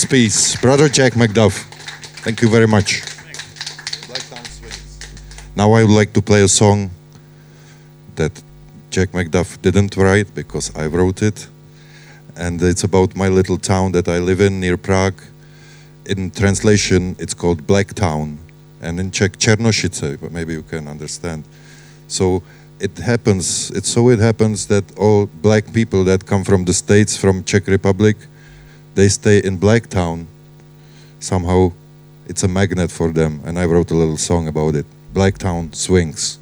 Piece, 0.08 0.56
Brother 0.60 0.88
Jack 0.88 1.14
McDuff. 1.14 1.64
Thank 2.22 2.40
you 2.42 2.48
very 2.48 2.66
much. 2.66 3.02
Now 5.56 5.72
I 5.72 5.82
would 5.82 5.94
like 5.94 6.12
to 6.12 6.22
play 6.22 6.42
a 6.42 6.48
song 6.48 6.90
that 8.14 8.42
Jack 8.90 9.10
McDuff 9.10 9.60
didn't 9.62 9.96
write 9.96 10.34
because 10.34 10.74
I 10.76 10.86
wrote 10.86 11.22
it. 11.22 11.48
And 12.36 12.62
it's 12.62 12.84
about 12.84 13.16
my 13.16 13.28
little 13.28 13.58
town 13.58 13.92
that 13.92 14.08
I 14.08 14.18
live 14.18 14.40
in 14.40 14.60
near 14.60 14.76
Prague. 14.76 15.20
In 16.06 16.30
translation, 16.30 17.16
it's 17.18 17.34
called 17.34 17.66
Black 17.66 17.94
Town. 17.94 18.38
And 18.80 19.00
in 19.00 19.10
Czech, 19.10 19.38
Černošice, 19.38 20.20
but 20.20 20.30
maybe 20.30 20.52
you 20.52 20.62
can 20.62 20.86
understand. 20.86 21.44
So 22.06 22.42
it 22.78 22.98
happens, 22.98 23.72
so 23.88 24.10
it 24.10 24.20
happens 24.20 24.66
that 24.66 24.84
all 24.98 25.26
black 25.26 25.72
people 25.72 26.04
that 26.04 26.26
come 26.26 26.44
from 26.44 26.64
the 26.64 26.74
States, 26.74 27.16
from 27.16 27.42
Czech 27.44 27.66
Republic, 27.66 28.16
they 28.96 29.08
stay 29.08 29.38
in 29.38 29.58
Blacktown. 29.58 30.26
Somehow 31.20 31.72
it's 32.26 32.42
a 32.42 32.48
magnet 32.48 32.90
for 32.90 33.12
them, 33.12 33.40
and 33.44 33.58
I 33.58 33.66
wrote 33.66 33.90
a 33.90 33.94
little 33.94 34.16
song 34.16 34.48
about 34.48 34.74
it 34.74 34.86
Blacktown 35.14 35.74
Swings. 35.74 36.38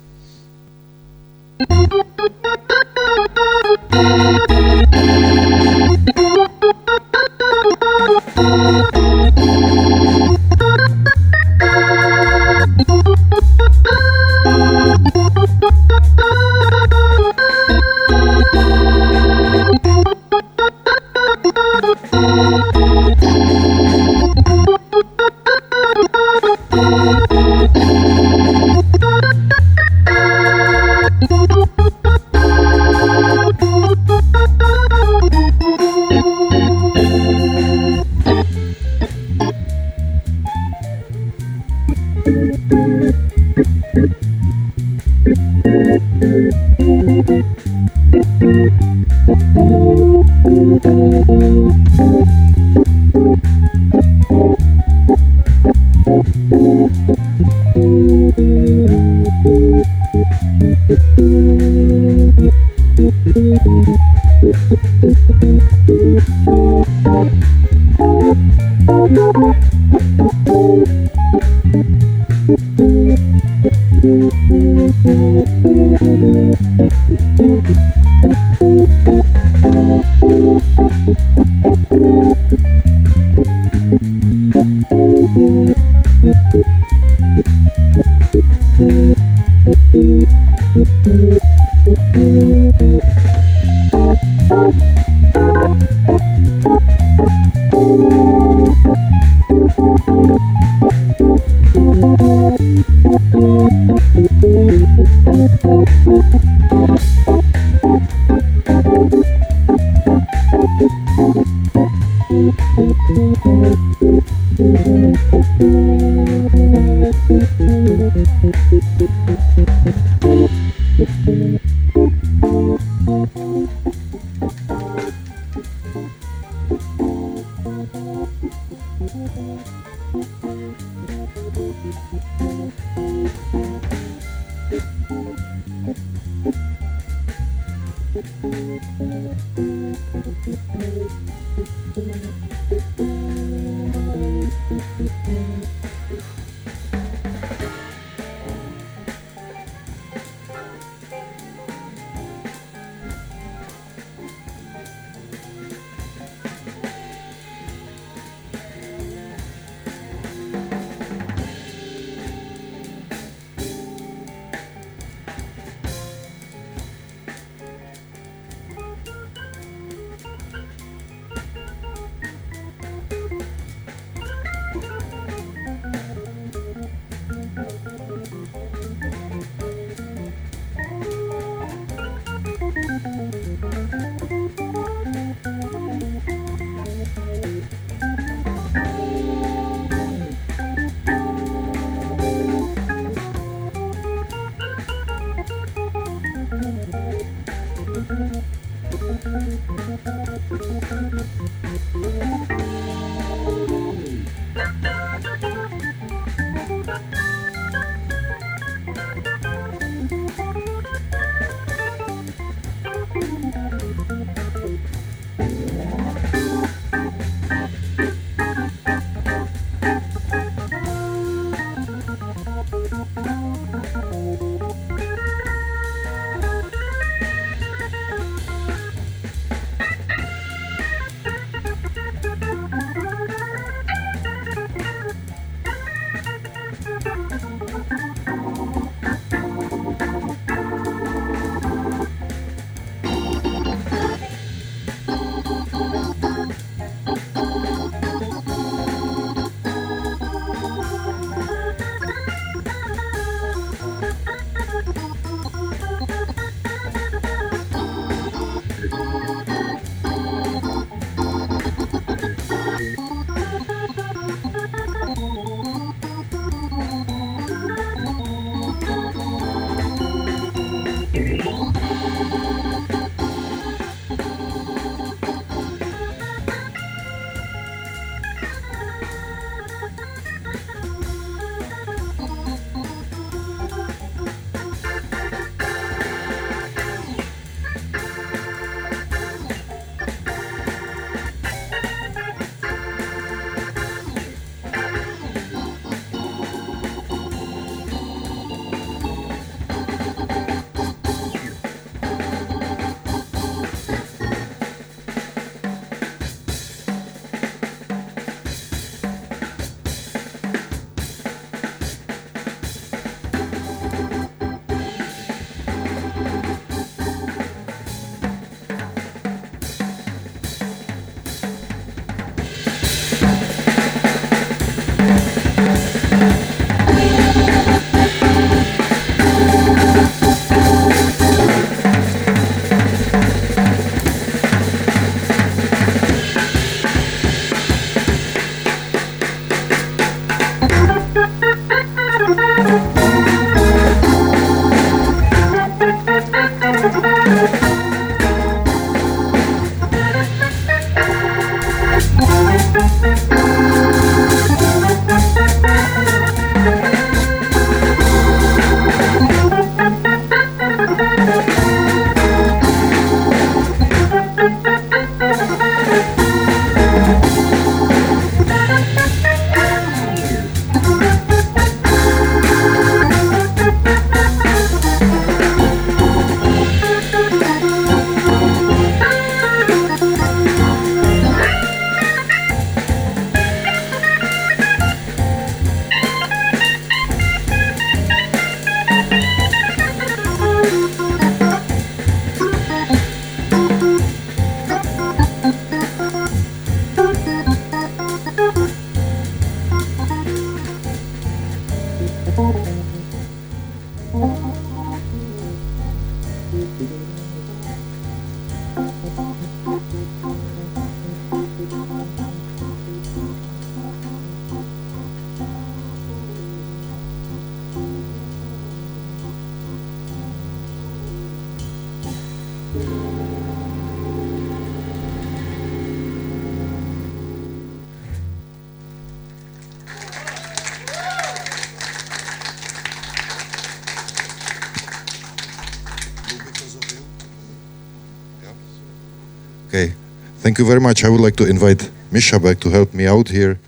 Thank 440.54 440.68
you 440.68 440.72
very 440.72 440.80
much. 440.80 441.02
I 441.02 441.08
would 441.08 441.20
like 441.20 441.34
to 441.38 441.46
invite 441.48 441.90
Misha 442.12 442.38
back 442.38 442.60
to 442.60 442.70
help 442.70 442.94
me 442.94 443.08
out 443.08 443.28
here. 443.28 443.58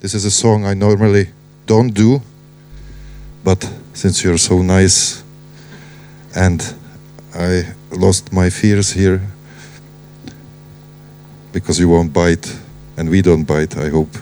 This 0.00 0.14
is 0.14 0.24
a 0.24 0.30
song 0.30 0.64
I 0.64 0.72
normally 0.72 1.28
don't 1.66 1.92
do, 1.92 2.22
but 3.44 3.70
since 3.92 4.24
you're 4.24 4.38
so 4.38 4.62
nice 4.62 5.22
and 6.34 6.62
I 7.34 7.74
lost 7.90 8.32
my 8.32 8.48
fears 8.48 8.92
here 8.92 9.20
because 11.52 11.78
you 11.78 11.90
won't 11.90 12.14
bite 12.14 12.58
and 12.96 13.10
we 13.10 13.20
don't 13.20 13.44
bite, 13.44 13.76
I 13.76 13.90
hope. 13.90 14.16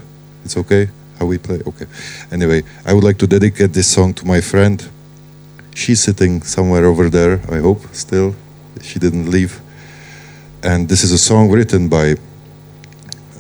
It's 0.45 0.57
okay 0.57 0.89
how 1.21 1.27
we 1.27 1.39
play? 1.39 1.61
Okay. 1.65 1.87
Anyway, 2.33 2.65
I 2.85 2.95
would 2.95 3.05
like 3.05 3.19
to 3.19 3.29
dedicate 3.29 3.75
this 3.75 3.87
song 3.87 4.13
to 4.15 4.27
my 4.27 4.41
friend. 4.41 4.91
She's 5.77 6.01
sitting 6.01 6.43
somewhere 6.43 6.85
over 6.85 7.09
there, 7.09 7.41
I 7.49 7.59
hope, 7.59 7.95
still. 7.95 8.35
She 8.81 8.99
didn't 8.99 9.31
leave 9.31 9.61
and 10.63 10.89
this 10.89 11.03
is 11.03 11.13
a 11.13 11.19
song 11.19 11.51
written 11.51 11.89
by 11.89 12.15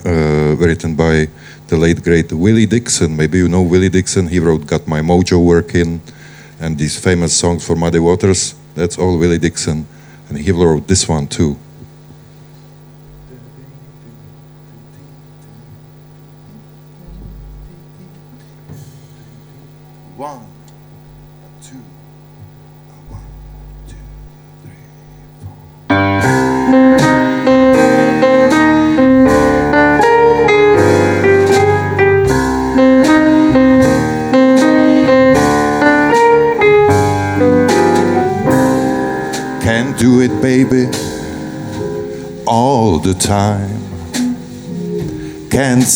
uh, 0.04 0.56
written 0.58 0.96
by 0.96 1.28
the 1.68 1.76
late 1.76 2.02
great 2.02 2.32
Willie 2.32 2.66
Dixon. 2.66 3.16
Maybe 3.16 3.38
you 3.38 3.48
know 3.48 3.62
Willie 3.62 3.88
Dixon. 3.88 4.28
He 4.28 4.40
wrote 4.40 4.66
"Got 4.66 4.86
My 4.88 5.00
Mojo 5.00 5.44
Working" 5.44 6.02
and 6.60 6.78
these 6.78 6.98
famous 6.98 7.36
songs 7.36 7.64
for 7.64 7.76
Muddy 7.76 8.00
Waters. 8.00 8.54
That's 8.74 8.98
all 8.98 9.18
Willie 9.18 9.38
Dixon, 9.38 9.86
and 10.28 10.38
he 10.38 10.50
wrote 10.50 10.88
this 10.88 11.08
one 11.08 11.28
too. 11.28 11.56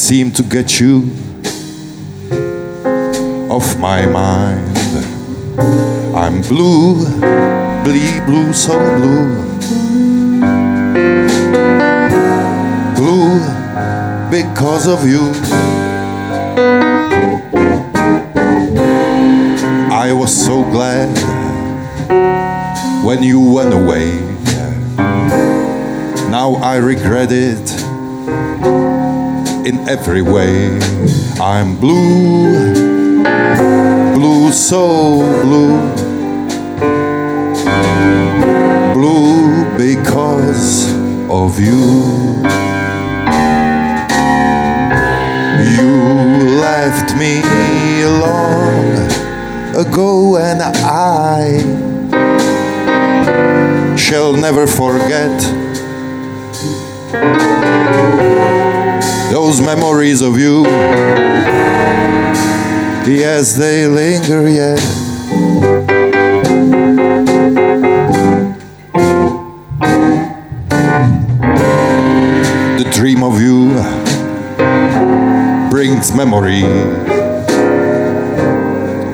Seem 0.07 0.31
to 0.31 0.45
get 0.45 0.78
you 0.78 1.11
off 3.51 3.77
my 3.77 4.07
mind. 4.07 4.78
I'm 6.15 6.43
blue, 6.43 7.05
blee 7.83 8.20
blue, 8.24 8.53
so 8.53 8.78
blue. 8.99 9.35
Blue 12.95 13.41
because 14.31 14.87
of 14.87 15.05
you. 15.09 15.33
I 19.91 20.12
was 20.12 20.33
so 20.33 20.62
glad 20.70 21.11
when 23.05 23.24
you 23.24 23.41
went 23.41 23.74
away. 23.74 24.20
Now 26.31 26.61
I 26.62 26.77
regret 26.77 27.33
it 27.33 27.76
in 29.66 29.88
every 29.88 30.22
way. 30.22 30.78
I'm 31.40 31.76
blue, 31.76 32.72
blue, 34.14 34.52
so 34.52 35.18
blue. 35.43 35.80
Blue 38.94 39.64
because 39.76 40.93
of 41.28 41.59
you. 41.59 41.82
You 45.74 45.90
left 46.60 47.16
me 47.16 47.43
long 48.05 48.86
ago, 49.74 50.36
and 50.36 50.62
I 50.62 51.59
shall 53.97 54.32
never 54.32 54.68
forget 54.68 55.66
those 59.31 59.61
memories 59.61 60.23
of 60.23 60.39
you. 60.39 60.65
Yes, 63.07 63.55
they 63.55 63.86
linger 63.86 64.48
yet. 64.48 64.81
The 72.78 72.90
dream 72.93 73.23
of 73.23 73.40
you 73.40 73.70
brings 75.70 76.12
memory. 76.12 76.65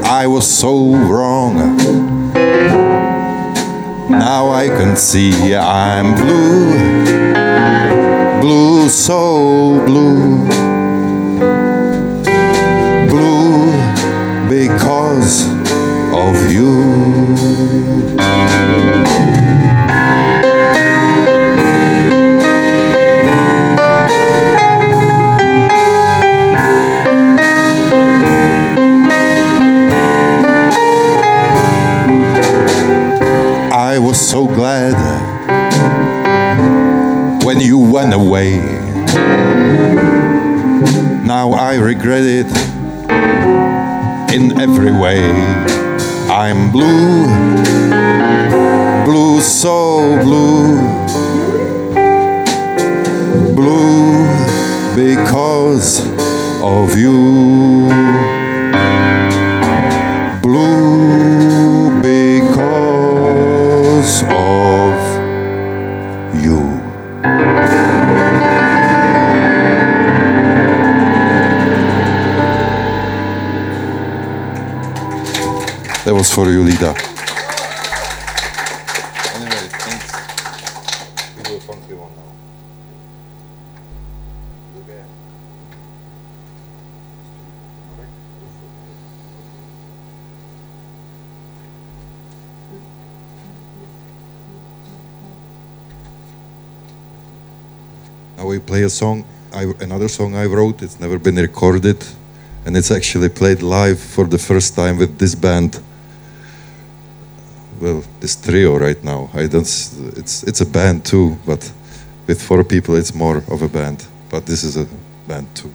I 0.04 0.26
was 0.26 0.46
so 0.46 0.94
wrong. 0.94 1.56
Now 4.10 4.50
I 4.50 4.68
can 4.68 4.96
see 4.96 5.54
I'm 5.54 6.14
blue, 6.14 6.70
blue, 8.42 8.88
so 8.88 9.86
blue, 9.86 10.48
blue 13.08 13.70
because 14.48 15.46
of 16.12 16.50
you. 16.50 16.82
Went 37.92 38.14
away. 38.14 38.56
Now 41.26 41.52
I 41.52 41.74
regret 41.76 42.24
it 42.24 42.46
in 44.34 44.58
every 44.58 44.92
way. 44.92 45.20
I'm 46.30 46.72
blue, 46.72 47.26
blue, 49.04 49.42
so 49.42 50.18
blue, 50.22 50.78
blue 53.54 54.24
because 54.96 56.00
of 56.62 56.96
you. 56.96 57.90
Blue 60.40 61.81
applaus 76.22 76.32
voor 76.32 76.52
Julida. 76.52 76.94
we 98.44 98.60
play 98.60 98.84
a 98.84 98.88
song, 98.88 99.24
I, 99.54 99.72
another 99.80 100.08
song 100.08 100.34
I 100.34 100.46
wrote. 100.46 100.84
It's 100.84 100.98
never 100.98 101.18
been 101.18 101.36
recorded, 101.36 102.04
and 102.66 102.76
it's 102.76 102.90
actually 102.90 103.30
played 103.30 103.62
live 103.62 103.98
for 103.98 104.28
the 104.28 104.38
first 104.38 104.74
time 104.74 104.98
with 104.98 105.18
this 105.18 105.34
band. 105.34 105.80
Well, 107.82 108.04
this 108.20 108.36
trio 108.36 108.78
right 108.78 109.02
now. 109.02 109.28
I 109.34 109.48
don't. 109.48 109.66
It's 110.16 110.44
it's 110.44 110.60
a 110.60 110.66
band 110.66 111.04
too, 111.04 111.36
but 111.44 111.72
with 112.28 112.40
four 112.40 112.62
people, 112.62 112.94
it's 112.94 113.12
more 113.12 113.38
of 113.50 113.62
a 113.62 113.68
band. 113.68 114.06
But 114.30 114.46
this 114.46 114.62
is 114.62 114.76
a 114.76 114.86
band 115.26 115.48
too. 115.56 115.72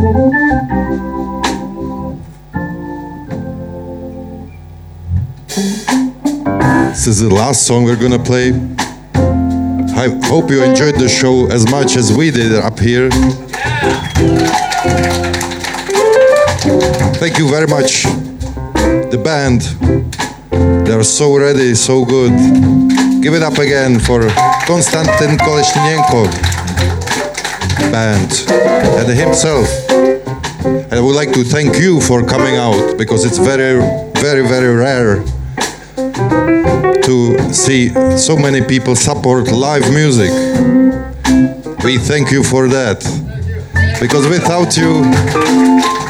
This 0.00 0.06
is 7.06 7.20
the 7.20 7.28
last 7.30 7.66
song 7.66 7.84
we're 7.84 7.96
gonna 7.96 8.18
play. 8.18 8.52
I 9.94 10.08
hope 10.24 10.50
you 10.50 10.64
enjoyed 10.64 10.94
the 10.94 11.06
show 11.06 11.50
as 11.50 11.70
much 11.70 11.96
as 11.96 12.16
we 12.16 12.30
did 12.30 12.54
up 12.54 12.78
here. 12.78 13.10
Thank 17.20 17.36
you 17.36 17.50
very 17.50 17.66
much. 17.66 18.04
The 19.12 19.20
band, 19.22 19.60
they 20.86 20.94
are 20.94 21.04
so 21.04 21.36
ready, 21.36 21.74
so 21.74 22.06
good. 22.06 22.32
Give 23.20 23.34
it 23.34 23.42
up 23.42 23.58
again 23.58 24.00
for 24.00 24.20
Konstantin 24.66 25.36
Kolesnichenko 25.36 26.59
band 27.90 28.44
and 28.98 29.08
himself. 29.08 29.68
And 30.64 30.94
I 30.94 31.00
would 31.00 31.16
like 31.16 31.32
to 31.32 31.44
thank 31.44 31.78
you 31.78 32.00
for 32.00 32.24
coming 32.24 32.56
out 32.56 32.96
because 32.98 33.24
it's 33.24 33.38
very, 33.38 33.80
very, 34.20 34.46
very 34.46 34.74
rare 34.74 35.24
to 37.02 37.52
see 37.52 37.88
so 38.16 38.36
many 38.36 38.60
people 38.60 38.94
support 38.94 39.50
live 39.50 39.88
music. 39.90 40.30
We 41.82 41.98
thank 41.98 42.30
you 42.30 42.42
for 42.42 42.68
that. 42.68 43.00
Because 44.00 44.26
without 44.28 44.76
you, 44.76 45.02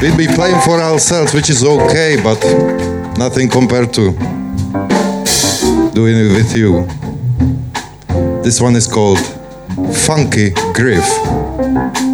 we'd 0.01 0.17
be 0.17 0.33
playing 0.33 0.61
for 0.61 0.79
ourselves, 0.79 1.33
which 1.33 1.49
is 1.49 1.63
okay, 1.63 2.17
but 2.23 2.39
nothing 3.17 3.49
compared 3.49 3.93
to 3.93 4.11
doing 5.93 6.15
it 6.17 6.31
with 6.33 6.55
you. 6.55 6.87
This 8.43 8.61
one 8.61 8.75
is 8.75 8.87
called 8.87 9.19
Funky 9.93 10.51
Griff. 10.73 12.10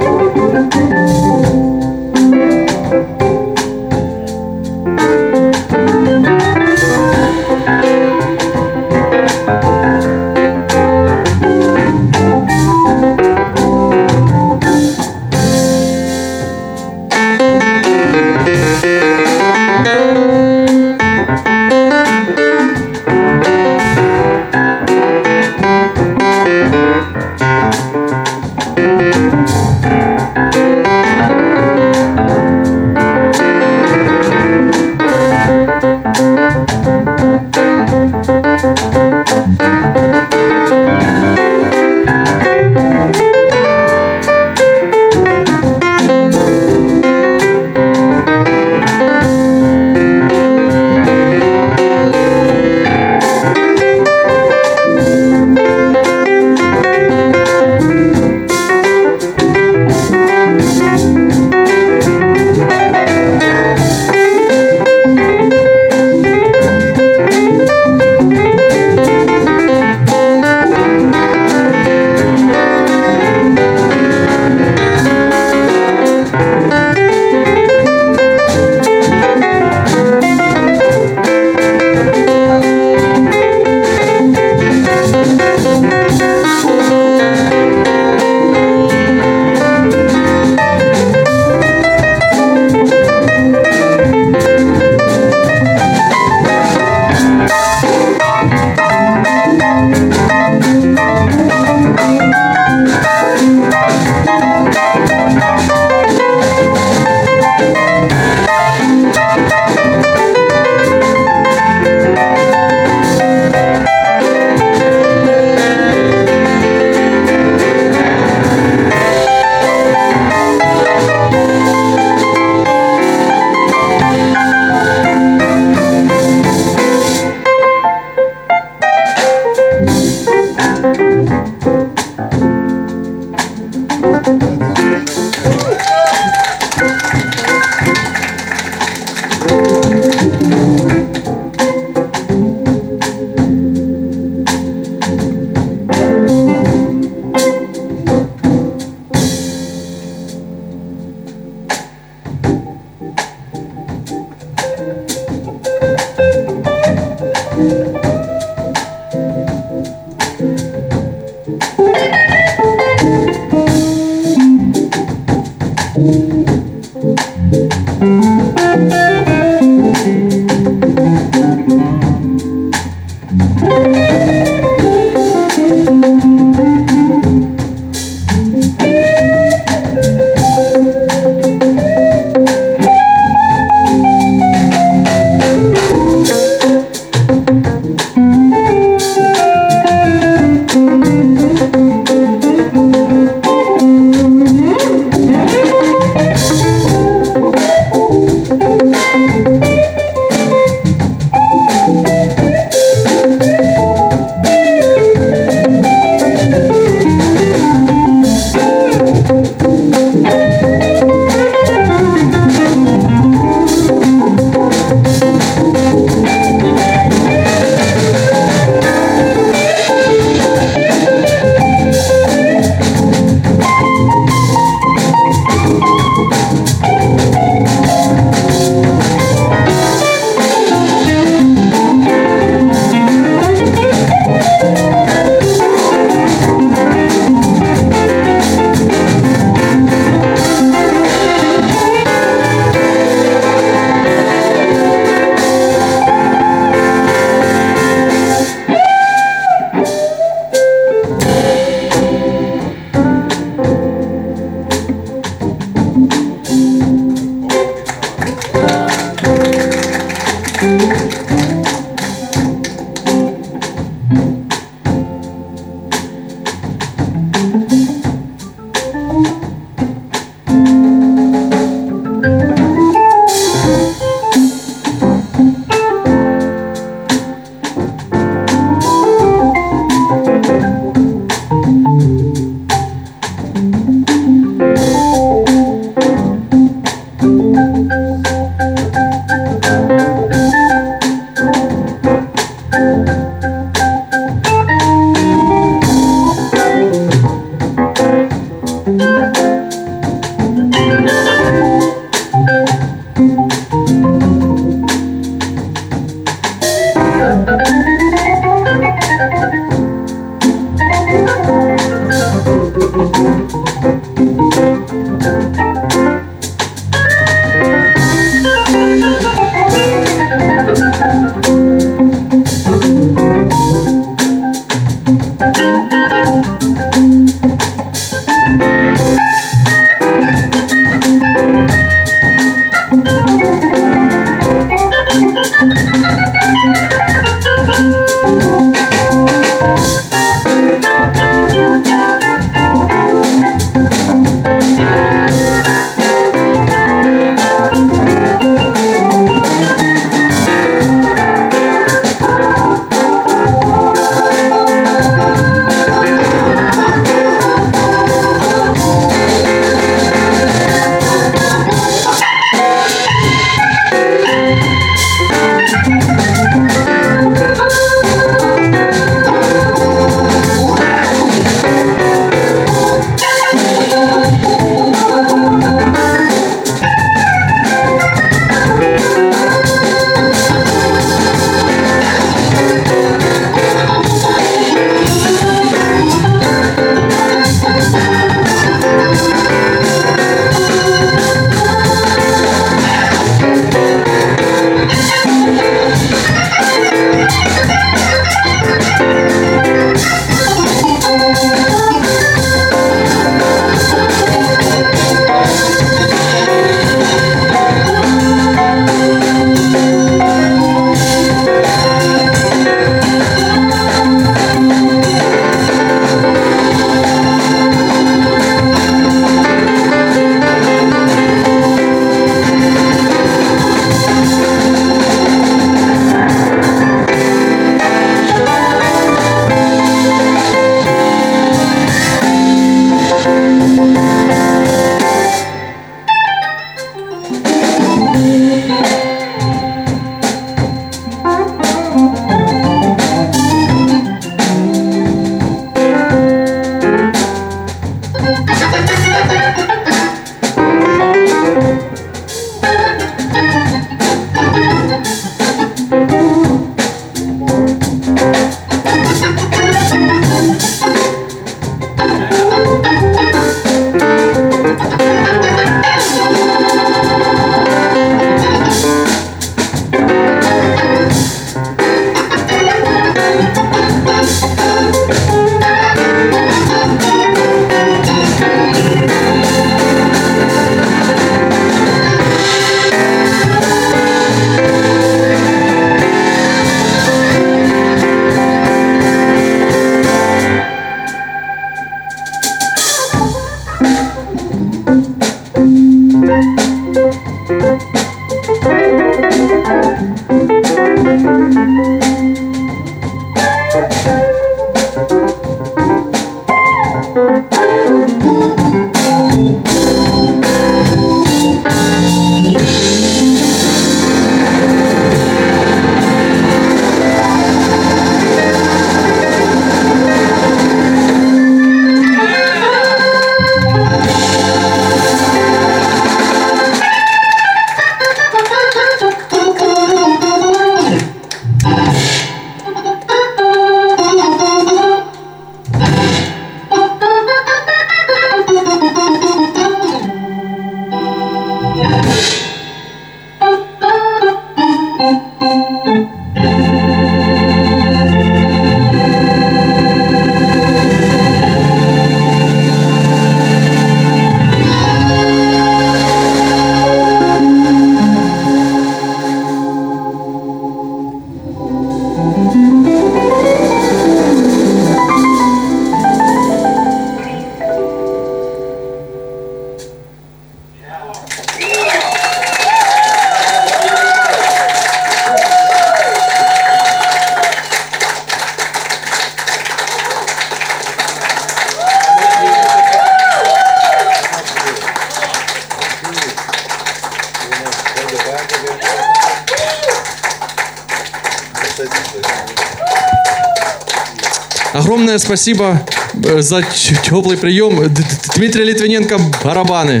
Спасибо 595.36 595.80
э, 596.22 596.40
за 596.42 596.62
теплый 596.62 597.36
прием. 597.36 597.92
Дмитрий 598.36 598.62
Литвиненко 598.62 599.18
барабаны. 599.42 600.00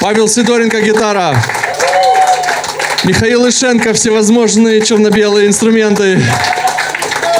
Павел 0.00 0.26
Сидоренко 0.26 0.80
гитара. 0.80 1.36
Михаил 3.04 3.46
Ишенко 3.46 3.92
всевозможные 3.92 4.80
черно-белые 4.80 5.48
инструменты. 5.48 6.18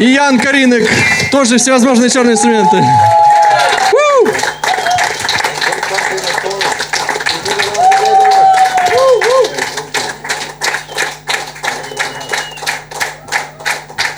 И 0.01 0.05
Ян 0.05 0.39
Каринек 0.39 0.87
тоже 1.31 1.57
всевозможные 1.57 2.11
черные 2.11 2.35
инструменты. 2.35 2.85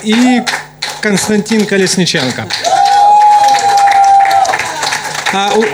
И 0.03 0.43
Константин 1.05 1.67
Колесниченко. 1.67 2.47
А, 5.35 5.53
у- 5.55 5.65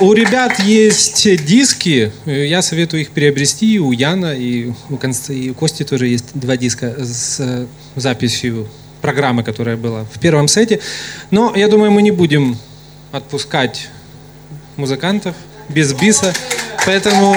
У 0.00 0.12
ребят 0.14 0.58
есть 0.60 1.44
диски, 1.44 2.10
я 2.24 2.62
советую 2.62 3.02
их 3.02 3.10
приобрести. 3.10 3.78
У 3.78 3.92
Яна 3.92 4.32
и 4.34 4.72
у, 4.88 4.96
Конст... 4.96 5.28
и 5.28 5.50
у 5.50 5.54
Кости 5.54 5.82
тоже 5.82 6.06
есть 6.06 6.26
два 6.32 6.56
диска 6.56 6.94
с 7.04 7.66
записью 7.94 8.66
программы, 9.02 9.42
которая 9.42 9.76
была 9.76 10.04
в 10.04 10.18
первом 10.18 10.48
сете. 10.48 10.80
Но 11.30 11.52
я 11.54 11.68
думаю, 11.68 11.90
мы 11.90 12.00
не 12.00 12.12
будем 12.12 12.56
отпускать 13.12 13.88
музыкантов 14.76 15.34
без 15.68 15.92
биса, 15.92 16.32
поэтому... 16.86 17.36